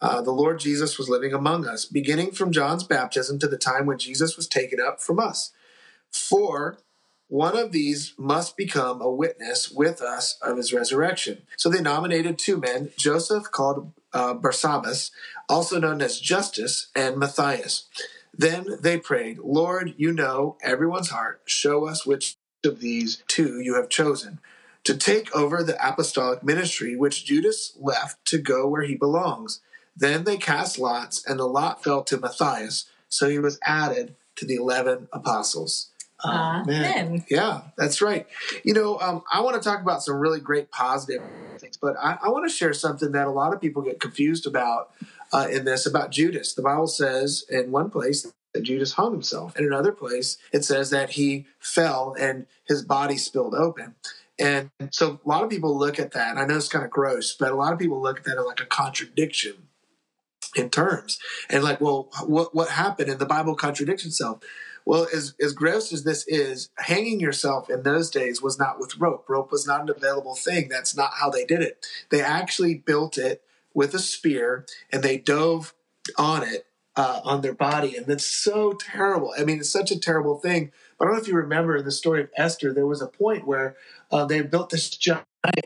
uh, 0.00 0.22
the 0.22 0.30
Lord 0.30 0.58
Jesus 0.58 0.96
was 0.96 1.10
living 1.10 1.34
among 1.34 1.66
us, 1.66 1.84
beginning 1.84 2.32
from 2.32 2.52
John's 2.52 2.84
baptism 2.84 3.38
to 3.38 3.46
the 3.46 3.58
time 3.58 3.84
when 3.84 3.98
Jesus 3.98 4.36
was 4.36 4.46
taken 4.46 4.80
up 4.80 5.00
from 5.00 5.18
us. 5.18 5.52
For 6.10 6.78
one 7.30 7.56
of 7.56 7.70
these 7.70 8.12
must 8.18 8.56
become 8.56 9.00
a 9.00 9.08
witness 9.08 9.70
with 9.70 10.02
us 10.02 10.36
of 10.42 10.56
his 10.56 10.72
resurrection. 10.72 11.42
So 11.56 11.68
they 11.68 11.80
nominated 11.80 12.38
two 12.38 12.58
men, 12.58 12.90
Joseph 12.96 13.50
called 13.52 13.92
uh, 14.12 14.34
Barsabbas, 14.34 15.12
also 15.48 15.78
known 15.78 16.02
as 16.02 16.20
Justus, 16.20 16.88
and 16.94 17.16
Matthias. 17.16 17.86
Then 18.36 18.66
they 18.82 18.98
prayed, 18.98 19.38
Lord, 19.38 19.94
you 19.96 20.12
know 20.12 20.56
everyone's 20.60 21.10
heart. 21.10 21.42
Show 21.44 21.86
us 21.86 22.04
which 22.04 22.36
of 22.64 22.80
these 22.80 23.22
two 23.28 23.60
you 23.60 23.76
have 23.76 23.88
chosen 23.88 24.40
to 24.82 24.96
take 24.96 25.34
over 25.34 25.62
the 25.62 25.78
apostolic 25.86 26.42
ministry, 26.42 26.96
which 26.96 27.24
Judas 27.24 27.76
left 27.78 28.24
to 28.26 28.38
go 28.38 28.66
where 28.66 28.82
he 28.82 28.96
belongs. 28.96 29.60
Then 29.96 30.24
they 30.24 30.36
cast 30.36 30.78
lots, 30.78 31.24
and 31.24 31.38
the 31.38 31.44
lot 31.44 31.84
fell 31.84 32.02
to 32.04 32.18
Matthias, 32.18 32.86
so 33.08 33.28
he 33.28 33.38
was 33.38 33.60
added 33.64 34.16
to 34.36 34.46
the 34.46 34.56
11 34.56 35.08
apostles. 35.12 35.89
Amen. 36.24 37.24
Yeah, 37.28 37.62
that's 37.76 38.00
right. 38.02 38.26
You 38.64 38.74
know, 38.74 38.98
um, 39.00 39.22
I 39.32 39.40
want 39.40 39.60
to 39.60 39.66
talk 39.66 39.80
about 39.80 40.02
some 40.02 40.16
really 40.16 40.40
great 40.40 40.70
positive 40.70 41.22
things, 41.58 41.76
but 41.76 41.96
I, 41.98 42.18
I 42.22 42.28
want 42.28 42.48
to 42.48 42.54
share 42.54 42.72
something 42.72 43.12
that 43.12 43.26
a 43.26 43.30
lot 43.30 43.52
of 43.52 43.60
people 43.60 43.82
get 43.82 44.00
confused 44.00 44.46
about 44.46 44.90
uh, 45.32 45.48
in 45.50 45.64
this 45.64 45.86
about 45.86 46.10
Judas. 46.10 46.54
The 46.54 46.62
Bible 46.62 46.86
says 46.86 47.44
in 47.48 47.70
one 47.70 47.90
place 47.90 48.30
that 48.52 48.62
Judas 48.62 48.94
hung 48.94 49.12
himself, 49.12 49.56
in 49.56 49.64
another 49.64 49.92
place 49.92 50.38
it 50.52 50.64
says 50.64 50.90
that 50.90 51.10
he 51.10 51.46
fell 51.58 52.16
and 52.18 52.46
his 52.66 52.82
body 52.82 53.16
spilled 53.16 53.54
open. 53.54 53.94
And 54.38 54.70
so 54.90 55.20
a 55.24 55.28
lot 55.28 55.44
of 55.44 55.50
people 55.50 55.78
look 55.78 56.00
at 56.00 56.12
that, 56.12 56.30
and 56.30 56.38
I 56.38 56.46
know 56.46 56.56
it's 56.56 56.68
kind 56.68 56.84
of 56.84 56.90
gross, 56.90 57.34
but 57.38 57.52
a 57.52 57.54
lot 57.54 57.74
of 57.74 57.78
people 57.78 58.00
look 58.00 58.18
at 58.18 58.24
that 58.24 58.38
as 58.38 58.46
like 58.46 58.60
a 58.60 58.66
contradiction 58.66 59.68
in 60.56 60.70
terms. 60.70 61.18
And 61.48 61.62
like, 61.62 61.80
well, 61.80 62.08
what 62.26 62.54
what 62.54 62.70
happened? 62.70 63.10
And 63.10 63.18
the 63.18 63.26
Bible 63.26 63.54
contradicts 63.54 64.04
itself. 64.04 64.40
Well, 64.90 65.06
as, 65.14 65.34
as 65.40 65.52
gross 65.52 65.92
as 65.92 66.02
this 66.02 66.26
is, 66.26 66.70
hanging 66.76 67.20
yourself 67.20 67.70
in 67.70 67.84
those 67.84 68.10
days 68.10 68.42
was 68.42 68.58
not 68.58 68.80
with 68.80 68.98
rope. 68.98 69.24
Rope 69.28 69.52
was 69.52 69.64
not 69.64 69.82
an 69.82 69.88
available 69.88 70.34
thing. 70.34 70.68
That's 70.68 70.96
not 70.96 71.12
how 71.20 71.30
they 71.30 71.44
did 71.44 71.62
it. 71.62 71.86
They 72.10 72.20
actually 72.20 72.74
built 72.74 73.16
it 73.16 73.40
with 73.72 73.94
a 73.94 74.00
spear 74.00 74.66
and 74.92 75.04
they 75.04 75.16
dove 75.16 75.74
on 76.18 76.42
it 76.42 76.66
uh, 76.96 77.20
on 77.22 77.40
their 77.40 77.54
body. 77.54 77.96
And 77.96 78.06
that's 78.06 78.26
so 78.26 78.72
terrible. 78.72 79.32
I 79.38 79.44
mean, 79.44 79.60
it's 79.60 79.70
such 79.70 79.92
a 79.92 80.00
terrible 80.00 80.40
thing. 80.40 80.72
But 81.00 81.06
I 81.06 81.08
don't 81.08 81.16
know 81.16 81.22
if 81.22 81.28
you 81.28 81.36
remember 81.36 81.78
in 81.78 81.86
the 81.86 81.90
story 81.90 82.20
of 82.20 82.28
Esther, 82.36 82.74
there 82.74 82.86
was 82.86 83.00
a 83.00 83.06
point 83.06 83.46
where 83.46 83.74
uh, 84.12 84.26
they 84.26 84.42
built 84.42 84.68
this 84.68 84.90
giant 84.90 85.24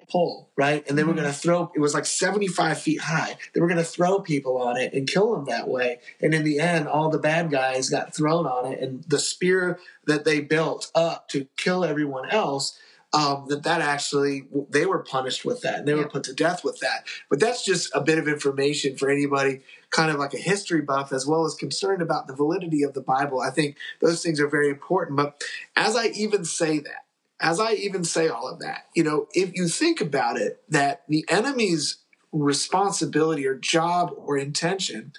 pole, 0.08 0.48
right? 0.56 0.88
And 0.88 0.96
they 0.96 1.02
were 1.02 1.10
mm-hmm. 1.10 1.22
going 1.22 1.32
to 1.32 1.36
throw, 1.36 1.72
it 1.74 1.80
was 1.80 1.92
like 1.92 2.06
75 2.06 2.80
feet 2.80 3.00
high. 3.00 3.36
They 3.52 3.60
were 3.60 3.66
going 3.66 3.78
to 3.78 3.84
throw 3.84 4.20
people 4.20 4.62
on 4.62 4.76
it 4.76 4.92
and 4.92 5.08
kill 5.08 5.34
them 5.34 5.46
that 5.46 5.66
way. 5.66 5.98
And 6.20 6.34
in 6.34 6.44
the 6.44 6.60
end, 6.60 6.86
all 6.86 7.10
the 7.10 7.18
bad 7.18 7.50
guys 7.50 7.90
got 7.90 8.14
thrown 8.14 8.46
on 8.46 8.72
it. 8.72 8.78
And 8.78 9.02
the 9.08 9.18
spear 9.18 9.80
that 10.06 10.24
they 10.24 10.38
built 10.38 10.92
up 10.94 11.28
to 11.30 11.48
kill 11.56 11.84
everyone 11.84 12.30
else 12.30 12.78
um, 13.12 13.46
that 13.48 13.62
that 13.62 13.80
actually 13.80 14.46
they 14.70 14.86
were 14.86 14.98
punished 14.98 15.44
with 15.44 15.62
that 15.62 15.78
and 15.78 15.88
they 15.88 15.92
yeah. 15.92 15.98
were 15.98 16.08
put 16.08 16.24
to 16.24 16.34
death 16.34 16.64
with 16.64 16.80
that. 16.80 17.06
But 17.30 17.40
that's 17.40 17.64
just 17.64 17.90
a 17.94 18.00
bit 18.00 18.18
of 18.18 18.26
information 18.26 18.96
for 18.96 19.08
anybody 19.08 19.62
kind 19.94 20.10
of 20.10 20.18
like 20.18 20.34
a 20.34 20.38
history 20.38 20.82
buff 20.82 21.12
as 21.12 21.24
well 21.24 21.44
as 21.44 21.54
concerned 21.54 22.02
about 22.02 22.26
the 22.26 22.34
validity 22.34 22.82
of 22.82 22.94
the 22.94 23.00
Bible. 23.00 23.40
I 23.40 23.50
think 23.50 23.76
those 24.00 24.22
things 24.22 24.40
are 24.40 24.48
very 24.48 24.68
important. 24.68 25.16
But 25.16 25.40
as 25.76 25.94
I 25.96 26.06
even 26.08 26.44
say 26.44 26.80
that, 26.80 27.04
as 27.40 27.60
I 27.60 27.72
even 27.74 28.02
say 28.04 28.28
all 28.28 28.48
of 28.48 28.58
that, 28.58 28.86
you 28.94 29.04
know, 29.04 29.28
if 29.34 29.54
you 29.54 29.68
think 29.68 30.00
about 30.00 30.36
it, 30.36 30.62
that 30.68 31.02
the 31.08 31.24
enemy's 31.28 31.98
responsibility 32.32 33.46
or 33.46 33.54
job 33.54 34.12
or 34.16 34.36
intention, 34.36 35.12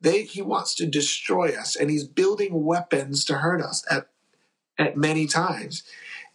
they 0.00 0.22
he 0.22 0.42
wants 0.42 0.76
to 0.76 0.86
destroy 0.86 1.48
us 1.48 1.74
and 1.74 1.90
he's 1.90 2.04
building 2.04 2.64
weapons 2.64 3.24
to 3.24 3.38
hurt 3.38 3.60
us 3.60 3.84
at 3.90 4.06
at 4.78 4.96
many 4.96 5.26
times. 5.26 5.82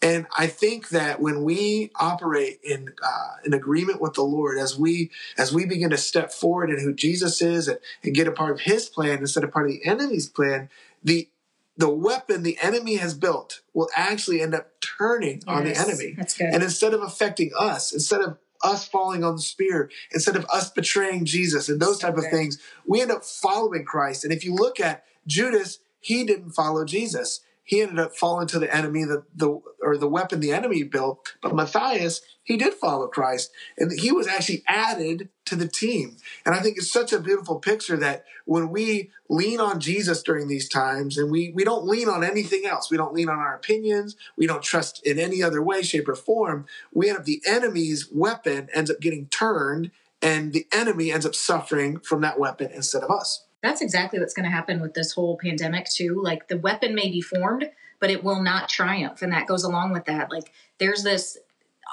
And 0.02 0.28
I 0.38 0.48
think 0.48 0.90
that 0.90 1.20
when 1.20 1.44
we 1.44 1.92
operate 1.96 2.60
in 2.64 2.94
uh, 3.02 3.36
in 3.46 3.54
agreement 3.54 4.02
with 4.02 4.14
the 4.14 4.24
Lord, 4.24 4.58
as 4.58 4.78
we 4.78 5.12
as 5.38 5.54
we 5.54 5.66
begin 5.66 5.90
to 5.92 5.98
step 5.98 6.32
forward 6.32 6.70
in 6.70 6.80
who 6.80 6.94
Jesus 6.94 7.42
is 7.42 7.68
and, 7.68 7.80
and 8.04 8.14
get 8.14 8.28
a 8.28 8.32
part 8.32 8.52
of 8.52 8.62
His 8.62 8.88
plan 8.90 9.20
instead 9.20 9.44
of 9.44 9.52
part 9.52 9.66
of 9.66 9.72
the 9.72 9.86
enemy's 9.86 10.28
plan, 10.28 10.70
the 11.04 11.30
the 11.78 11.90
weapon 11.90 12.44
the 12.44 12.58
enemy 12.62 12.96
has 12.98 13.14
built 13.14 13.62
will 13.74 13.90
actually 13.96 14.42
end 14.42 14.54
up 14.54 14.70
turning 14.82 15.42
yes, 15.46 15.48
on 15.48 15.64
the 15.64 15.76
enemy. 15.76 16.14
That's 16.18 16.38
good. 16.38 16.54
And 16.54 16.64
instead 16.64 16.94
of 16.94 17.02
affecting 17.02 17.52
us, 17.58 17.94
instead 17.94 18.22
of 18.22 18.38
us 18.64 18.88
falling 18.88 19.24
on 19.24 19.36
the 19.36 19.42
spear, 19.42 19.90
instead 20.12 20.36
of 20.36 20.46
us 20.46 20.72
betraying 20.72 21.26
Jesus 21.26 21.70
and 21.70 21.80
those 21.80 22.00
type 22.00 22.18
of 22.18 22.26
things, 22.30 22.58
we 22.86 23.02
end 23.02 23.12
up 23.12 23.24
following 23.24 23.86
Christ. 23.86 24.24
And 24.24 24.34
if 24.34 24.44
you 24.44 24.56
look 24.56 24.80
at 24.80 25.04
Judas, 25.28 25.80
he 26.00 26.24
didn't 26.24 26.52
follow 26.52 26.86
Jesus 26.86 27.42
he 27.66 27.82
ended 27.82 27.98
up 27.98 28.16
falling 28.16 28.48
to 28.48 28.60
the 28.60 28.74
enemy, 28.74 29.04
the, 29.04 29.24
the 29.36 29.60
or 29.82 29.98
the 29.98 30.08
weapon 30.08 30.40
the 30.40 30.54
enemy 30.54 30.84
built. 30.84 31.34
But 31.42 31.56
Matthias, 31.56 32.22
he 32.44 32.58
did 32.58 32.76
follow 32.76 33.08
Christ, 33.08 33.52
and 33.76 33.92
he 33.92 34.12
was 34.12 34.28
actually 34.28 34.64
added 34.68 35.30
to 35.46 35.56
the 35.56 35.68
team. 35.68 36.18
And 36.46 36.54
I 36.54 36.60
think 36.60 36.78
it's 36.78 36.92
such 36.92 37.12
a 37.12 37.20
beautiful 37.20 37.60
picture 37.60 37.98
that 37.98 38.24
when 38.46 38.70
we 38.70 39.10
lean 39.30 39.60
on 39.60 39.80
Jesus 39.80 40.22
during 40.22 40.48
these 40.48 40.70
times, 40.70 41.18
and 41.18 41.32
we 41.32 41.52
we 41.56 41.64
don't 41.64 41.88
lean 41.88 42.08
on 42.08 42.24
anything 42.24 42.68
else, 42.68 42.92
we 42.92 42.98
don't 42.98 43.16
lean 43.16 43.30
on 43.30 43.40
our 43.40 43.56
opinions, 43.56 44.16
we 44.38 44.46
don't 44.46 44.64
trust 44.64 45.06
in 45.06 45.18
any 45.18 45.42
other 45.42 45.62
way, 45.62 45.82
shape, 45.82 46.08
or 46.08 46.16
form. 46.16 46.68
We 46.94 47.10
end 47.10 47.18
up 47.18 47.26
the 47.26 47.42
enemy's 47.48 48.08
weapon 48.12 48.70
ends 48.76 48.92
up 48.92 49.02
getting 49.02 49.26
turned, 49.28 49.90
and 50.22 50.54
the 50.54 50.68
enemy 50.72 51.12
ends 51.12 51.26
up 51.26 51.34
suffering 51.34 52.00
from 52.00 52.22
that 52.22 52.40
weapon 52.40 52.70
instead 52.72 53.02
of 53.02 53.10
us 53.10 53.45
that's 53.66 53.82
exactly 53.82 54.20
what's 54.20 54.34
going 54.34 54.46
to 54.46 54.56
happen 54.56 54.82
with 54.82 54.94
this 54.94 55.14
whole 55.14 55.38
pandemic 55.38 55.86
too. 55.90 56.22
Like 56.22 56.48
the 56.48 56.58
weapon 56.58 56.96
may 56.96 57.10
be 57.10 57.22
formed 57.22 57.70
but 58.00 58.12
it 58.12 58.24
will 58.24 58.44
not 58.44 58.70
triumph 58.70 59.22
and 59.22 59.32
that 59.32 59.48
goes 59.48 59.64
along 59.64 59.92
with 59.92 60.06
that. 60.06 60.32
Like 60.32 60.52
there's 60.78 61.04
this 61.04 61.38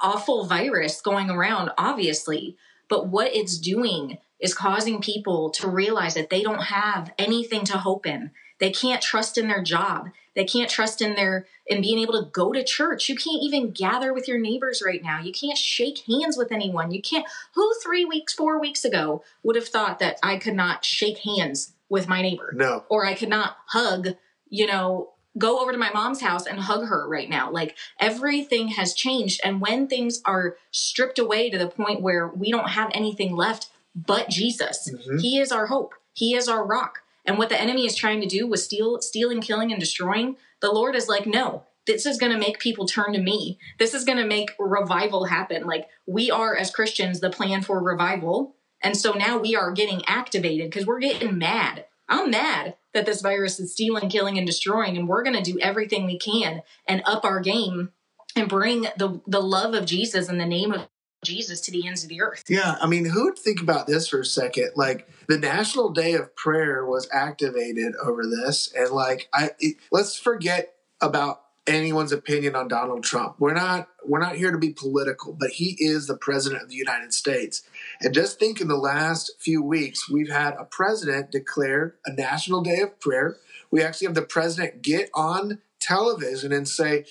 awful 0.01 0.45
virus 0.45 1.01
going 1.01 1.29
around 1.29 1.71
obviously 1.77 2.57
but 2.89 3.07
what 3.07 3.33
it's 3.35 3.57
doing 3.57 4.17
is 4.39 4.53
causing 4.53 4.99
people 5.01 5.49
to 5.51 5.69
realize 5.69 6.15
that 6.15 6.29
they 6.29 6.43
don't 6.43 6.63
have 6.63 7.13
anything 7.17 7.63
to 7.63 7.77
hope 7.77 8.05
in 8.05 8.31
they 8.59 8.71
can't 8.71 9.01
trust 9.01 9.37
in 9.37 9.47
their 9.47 9.61
job. 9.61 10.09
They 10.35 10.45
can't 10.45 10.69
trust 10.69 11.01
in 11.01 11.15
their 11.15 11.45
in 11.65 11.81
being 11.81 11.99
able 11.99 12.13
to 12.13 12.29
go 12.29 12.51
to 12.51 12.63
church. 12.63 13.07
You 13.07 13.15
can't 13.15 13.41
even 13.41 13.71
gather 13.71 14.13
with 14.13 14.27
your 14.27 14.39
neighbors 14.39 14.81
right 14.85 15.01
now. 15.01 15.21
You 15.21 15.31
can't 15.31 15.57
shake 15.57 15.99
hands 15.99 16.37
with 16.37 16.51
anyone. 16.51 16.91
You 16.91 17.01
can't 17.01 17.25
who 17.55 17.73
three 17.83 18.03
weeks 18.05 18.33
four 18.33 18.59
weeks 18.59 18.83
ago 18.83 19.23
would 19.43 19.55
have 19.55 19.67
thought 19.67 19.99
that 19.99 20.17
i 20.23 20.37
could 20.37 20.55
not 20.55 20.85
shake 20.85 21.19
hands 21.19 21.73
with 21.89 22.07
my 22.07 22.21
neighbor? 22.21 22.51
No. 22.55 22.83
Or 22.89 23.05
i 23.05 23.13
could 23.13 23.29
not 23.29 23.57
hug 23.67 24.09
you 24.49 24.65
know 24.67 25.09
go 25.37 25.59
over 25.59 25.71
to 25.71 25.77
my 25.77 25.91
mom's 25.91 26.21
house 26.21 26.45
and 26.45 26.59
hug 26.59 26.87
her 26.87 27.07
right 27.07 27.29
now. 27.29 27.51
Like 27.51 27.75
everything 27.99 28.69
has 28.69 28.93
changed. 28.93 29.41
And 29.43 29.61
when 29.61 29.87
things 29.87 30.21
are 30.25 30.57
stripped 30.71 31.17
away 31.17 31.49
to 31.49 31.57
the 31.57 31.67
point 31.67 32.01
where 32.01 32.27
we 32.27 32.51
don't 32.51 32.69
have 32.69 32.91
anything 32.93 33.35
left 33.35 33.69
but 33.95 34.27
jesus 34.27 34.89
mm-hmm. 34.91 35.19
he 35.19 35.37
is 35.37 35.51
our 35.51 35.67
hope. 35.67 35.93
He 36.15 36.35
is 36.35 36.47
our 36.47 36.65
rock 36.65 37.02
and 37.25 37.37
what 37.37 37.49
the 37.49 37.59
enemy 37.59 37.85
is 37.85 37.95
trying 37.95 38.21
to 38.21 38.27
do 38.27 38.47
with 38.47 38.59
steal, 38.59 39.01
stealing, 39.01 39.41
killing, 39.41 39.71
and 39.71 39.79
destroying, 39.79 40.37
the 40.61 40.71
Lord 40.71 40.95
is 40.95 41.07
like, 41.07 41.25
no, 41.25 41.63
this 41.85 42.05
is 42.05 42.17
going 42.17 42.31
to 42.31 42.37
make 42.37 42.59
people 42.59 42.85
turn 42.85 43.13
to 43.13 43.19
me. 43.19 43.59
This 43.79 43.93
is 43.93 44.05
going 44.05 44.17
to 44.17 44.25
make 44.25 44.51
revival 44.59 45.25
happen. 45.25 45.65
Like 45.65 45.87
we 46.05 46.31
are 46.31 46.55
as 46.55 46.71
Christians 46.71 47.19
the 47.19 47.29
plan 47.29 47.61
for 47.61 47.81
revival. 47.81 48.55
And 48.81 48.97
so 48.97 49.13
now 49.13 49.37
we 49.37 49.55
are 49.55 49.71
getting 49.71 50.03
activated 50.07 50.69
because 50.69 50.85
we're 50.85 50.99
getting 50.99 51.37
mad. 51.37 51.85
I'm 52.09 52.29
mad 52.29 52.75
that 52.93 53.05
this 53.05 53.21
virus 53.21 53.59
is 53.59 53.71
stealing, 53.71 54.09
killing, 54.09 54.37
and 54.37 54.45
destroying, 54.45 54.97
and 54.97 55.07
we're 55.07 55.23
going 55.23 55.41
to 55.41 55.51
do 55.51 55.57
everything 55.59 56.05
we 56.05 56.19
can 56.19 56.61
and 56.85 57.01
up 57.05 57.23
our 57.23 57.39
game 57.39 57.91
and 58.35 58.49
bring 58.49 58.81
the 58.97 59.21
the 59.25 59.41
love 59.41 59.73
of 59.73 59.85
Jesus 59.85 60.29
in 60.29 60.37
the 60.37 60.45
name 60.45 60.73
of 60.73 60.87
Jesus 61.23 61.61
to 61.61 61.71
the 61.71 61.87
ends 61.87 62.03
of 62.03 62.09
the 62.09 62.21
earth. 62.21 62.43
Yeah, 62.47 62.75
I 62.81 62.87
mean, 62.87 63.05
who 63.05 63.25
would 63.25 63.39
think 63.39 63.61
about 63.61 63.87
this 63.87 64.07
for 64.07 64.19
a 64.19 64.25
second? 64.25 64.71
Like 64.75 65.07
the 65.27 65.37
National 65.37 65.89
Day 65.89 66.13
of 66.13 66.35
Prayer 66.35 66.85
was 66.85 67.07
activated 67.11 67.93
over 68.03 68.23
this, 68.25 68.71
and 68.75 68.91
like 68.91 69.29
I 69.33 69.51
it, 69.59 69.77
let's 69.91 70.17
forget 70.17 70.73
about 71.01 71.41
anyone's 71.65 72.11
opinion 72.11 72.55
on 72.55 72.67
Donald 72.67 73.03
Trump. 73.03 73.35
We're 73.39 73.53
not 73.53 73.87
we're 74.05 74.19
not 74.19 74.35
here 74.35 74.51
to 74.51 74.57
be 74.57 74.71
political, 74.71 75.33
but 75.33 75.51
he 75.51 75.77
is 75.79 76.07
the 76.07 76.17
president 76.17 76.63
of 76.63 76.69
the 76.69 76.75
United 76.75 77.13
States. 77.13 77.63
And 78.01 78.13
just 78.13 78.39
think 78.39 78.59
in 78.59 78.67
the 78.67 78.75
last 78.75 79.31
few 79.39 79.63
weeks, 79.63 80.09
we've 80.09 80.29
had 80.29 80.55
a 80.59 80.65
president 80.65 81.31
declare 81.31 81.95
a 82.05 82.13
national 82.13 82.61
day 82.61 82.81
of 82.81 82.99
prayer. 82.99 83.37
We 83.71 83.81
actually 83.81 84.07
have 84.07 84.15
the 84.15 84.21
president 84.23 84.81
get 84.81 85.09
on 85.13 85.59
television 85.79 86.51
and 86.51 86.67
say, 86.67 87.05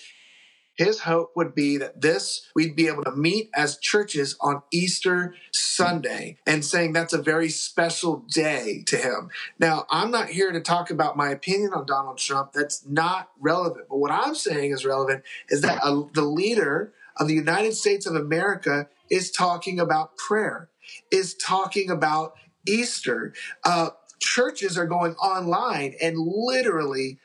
his 0.75 1.01
hope 1.01 1.33
would 1.37 1.55
be 1.55 1.77
that 1.79 2.01
this, 2.01 2.49
we'd 2.55 2.77
be 2.77 2.89
able 2.89 3.05
to 3.05 3.13
meet 3.13 3.51
as 3.55 3.79
churches 3.79 4.37
on 4.41 4.63
Easter 4.71 5.35
Sunday 5.51 6.39
and 6.47 6.65
saying 6.65 6.93
that's 6.93 7.13
a 7.13 7.23
very 7.23 7.49
special 7.49 8.25
day 8.33 8.83
to 8.87 8.97
him. 8.97 9.31
Now, 9.59 9.87
I'm 9.91 10.11
not 10.11 10.29
here 10.29 10.51
to 10.51 10.61
talk 10.61 10.91
about 10.91 11.17
my 11.17 11.31
opinion 11.31 11.73
on 11.75 11.87
Donald 11.87 12.19
Trump. 12.19 12.53
That's 12.53 12.85
not 12.87 13.31
relevant. 13.39 13.87
But 13.89 13.99
what 13.99 14.11
I'm 14.11 14.35
saying 14.35 14.73
is 14.73 14.85
relevant 14.85 15.25
is 15.49 15.61
that 15.61 15.81
a, 15.85 16.05
the 16.15 16.23
leader 16.23 16.93
of 17.19 17.29
the 17.29 17.35
United 17.35 17.75
States 17.75 18.07
of 18.07 18.15
America 18.15 18.89
is 19.11 19.31
talking 19.31 19.79
about 19.79 20.17
prayer, 20.17 20.71
is 21.11 21.35
talking 21.35 21.91
about 21.91 22.35
Easter. 22.67 23.35
Uh, 23.65 23.91
churches 24.19 24.79
are 24.79 24.87
going 24.87 25.15
online 25.17 25.95
and 26.01 26.17
literally 26.19 27.19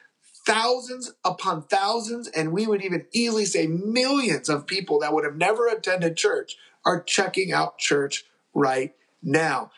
thousands 0.48 1.14
upon 1.26 1.64
thousands, 1.64 2.30
and 2.30 2.54
we 2.54 2.66
would 2.66 2.82
even 2.82 3.06
easily 3.12 3.44
say 3.44 3.68
millions 3.68 4.48
of 4.48 4.66
people 4.66 5.00
that 5.00 5.14
would 5.14 5.26
have 5.26 5.36
never 5.36 5.68
attended 5.68 6.16
church 6.16 6.56
are 6.86 7.04
checking 7.04 7.52
out 7.52 7.78
church 7.78 8.26
right 8.54 8.96
now. 9.22 9.72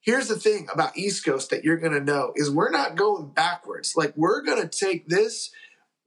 Here's 0.00 0.28
the 0.28 0.38
thing 0.38 0.66
about 0.72 0.98
East 0.98 1.24
Coast 1.24 1.50
that 1.50 1.64
you're 1.64 1.76
going 1.76 1.92
to 1.92 2.00
know 2.00 2.32
is 2.34 2.50
we're 2.50 2.70
not 2.70 2.96
going 2.96 3.28
backwards. 3.28 3.94
Like 3.96 4.12
we're 4.16 4.42
going 4.42 4.60
to 4.60 4.68
take 4.68 5.08
this 5.08 5.50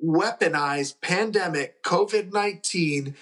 weaponized 0.03 1.01
pandemic 1.01 1.81
COVID-19 1.83 3.15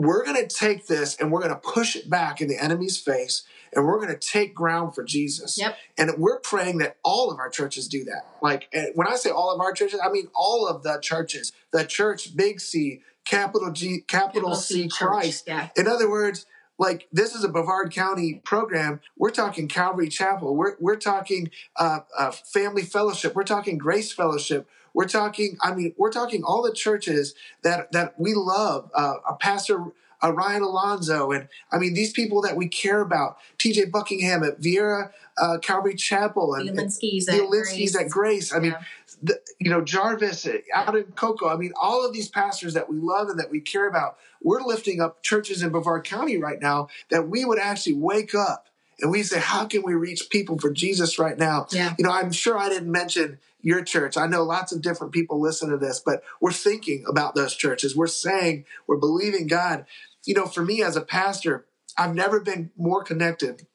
we're 0.00 0.24
going 0.24 0.36
to 0.36 0.46
take 0.46 0.86
this 0.86 1.16
and 1.16 1.30
we're 1.30 1.42
going 1.42 1.52
to 1.52 1.60
push 1.60 1.94
it 1.94 2.08
back 2.08 2.40
in 2.40 2.48
the 2.48 2.56
enemy's 2.56 2.98
face 2.98 3.42
and 3.74 3.86
we're 3.86 3.98
going 3.98 4.16
to 4.16 4.18
take 4.18 4.54
ground 4.54 4.94
for 4.94 5.04
Jesus. 5.04 5.58
Yep. 5.58 5.76
And 5.98 6.10
we're 6.18 6.40
praying 6.40 6.78
that 6.78 6.96
all 7.02 7.30
of 7.30 7.38
our 7.38 7.48
churches 7.48 7.88
do 7.88 8.04
that. 8.04 8.26
Like 8.42 8.72
when 8.94 9.06
I 9.06 9.16
say 9.16 9.30
all 9.30 9.54
of 9.54 9.60
our 9.60 9.72
churches, 9.72 10.00
I 10.04 10.10
mean 10.10 10.28
all 10.34 10.66
of 10.66 10.82
the 10.82 10.98
churches. 11.00 11.52
The 11.72 11.84
church, 11.84 12.36
big 12.36 12.60
C, 12.60 13.00
capital 13.24 13.70
G, 13.72 14.00
capital, 14.06 14.54
C, 14.54 14.82
C 14.82 14.88
Christ. 14.88 15.44
Yeah. 15.46 15.68
In 15.76 15.86
other 15.86 16.10
words, 16.10 16.46
like 16.78 17.08
this 17.12 17.34
is 17.34 17.44
a 17.44 17.48
Brevard 17.48 17.92
County 17.92 18.40
program. 18.42 19.00
We're 19.16 19.30
talking 19.30 19.68
Calvary 19.68 20.08
Chapel. 20.08 20.56
We're 20.56 20.76
we're 20.80 20.96
talking 20.96 21.50
uh, 21.76 22.00
uh, 22.18 22.30
Family 22.30 22.82
Fellowship. 22.82 23.34
We're 23.34 23.44
talking 23.44 23.76
Grace 23.76 24.12
Fellowship. 24.12 24.66
We're 24.94 25.06
talking. 25.06 25.58
I 25.60 25.74
mean, 25.74 25.94
we're 25.98 26.10
talking 26.10 26.42
all 26.42 26.62
the 26.62 26.72
churches 26.72 27.34
that 27.62 27.92
that 27.92 28.18
we 28.18 28.32
love. 28.34 28.90
Uh, 28.94 29.14
our 29.26 29.36
pastor 29.36 29.92
uh, 30.22 30.32
Ryan 30.32 30.62
Alonso, 30.62 31.30
and 31.32 31.48
I 31.72 31.78
mean 31.78 31.94
these 31.94 32.12
people 32.12 32.42
that 32.42 32.56
we 32.56 32.68
care 32.68 33.00
about. 33.00 33.38
T.J. 33.58 33.86
Buckingham 33.86 34.42
at 34.42 34.60
Viera 34.60 35.10
uh, 35.38 35.58
Calvary 35.58 35.94
Chapel 35.94 36.54
and 36.54 36.68
Violinski's 36.70 37.26
the 37.26 37.34
at 37.34 37.48
Grace. 37.48 37.96
at 37.96 38.10
Grace. 38.10 38.54
I 38.54 38.58
mean, 38.58 38.72
Yeah. 38.72 38.82
the, 39.22 39.40
you 39.58 39.70
know 39.70 39.80
Jarvis 39.80 40.46
out 40.74 40.96
in 40.96 41.04
Cocoa. 41.04 41.48
I 41.48 41.56
mean, 41.56 41.72
all 41.80 42.06
of 42.06 42.12
these 42.12 42.28
pastors 42.28 42.74
that 42.74 42.88
we 42.90 42.98
love 42.98 43.28
and 43.28 43.38
that 43.38 43.50
we 43.50 43.60
care 43.60 43.88
about. 43.88 44.16
We're 44.42 44.62
lifting 44.62 45.02
up 45.02 45.22
churches 45.22 45.62
in 45.62 45.68
Brevard 45.68 46.04
County 46.04 46.38
right 46.38 46.60
now 46.60 46.88
that 47.10 47.28
we 47.28 47.44
would 47.44 47.58
actually 47.58 47.94
wake 47.94 48.34
up 48.34 48.68
and 49.00 49.10
we 49.10 49.22
say, 49.22 49.38
how 49.38 49.66
can 49.66 49.82
we 49.82 49.94
reach 49.94 50.30
people 50.30 50.58
for 50.58 50.70
Jesus 50.70 51.18
right 51.18 51.38
now? 51.38 51.66
Yeah. 51.70 51.94
You 51.98 52.04
know, 52.04 52.10
I'm 52.10 52.32
sure 52.32 52.56
I 52.58 52.68
didn't 52.68 52.90
mention 52.90 53.38
your 53.62 53.82
church. 53.82 54.16
I 54.16 54.26
know 54.26 54.42
lots 54.42 54.72
of 54.72 54.80
different 54.80 55.12
people 55.12 55.40
listen 55.40 55.68
to 55.70 55.76
this, 55.76 56.00
but 56.00 56.22
we're 56.40 56.52
thinking 56.52 57.04
about 57.08 57.34
those 57.34 57.54
churches. 57.54 57.94
We're 57.94 58.06
saying, 58.06 58.64
we're 58.86 58.96
believing 58.96 59.46
God. 59.46 59.84
You 60.24 60.34
know, 60.34 60.46
for 60.46 60.62
me 60.62 60.82
as 60.82 60.96
a 60.96 61.00
pastor, 61.00 61.66
I've 61.96 62.14
never 62.14 62.40
been 62.40 62.70
more 62.76 63.02
connected 63.02 63.66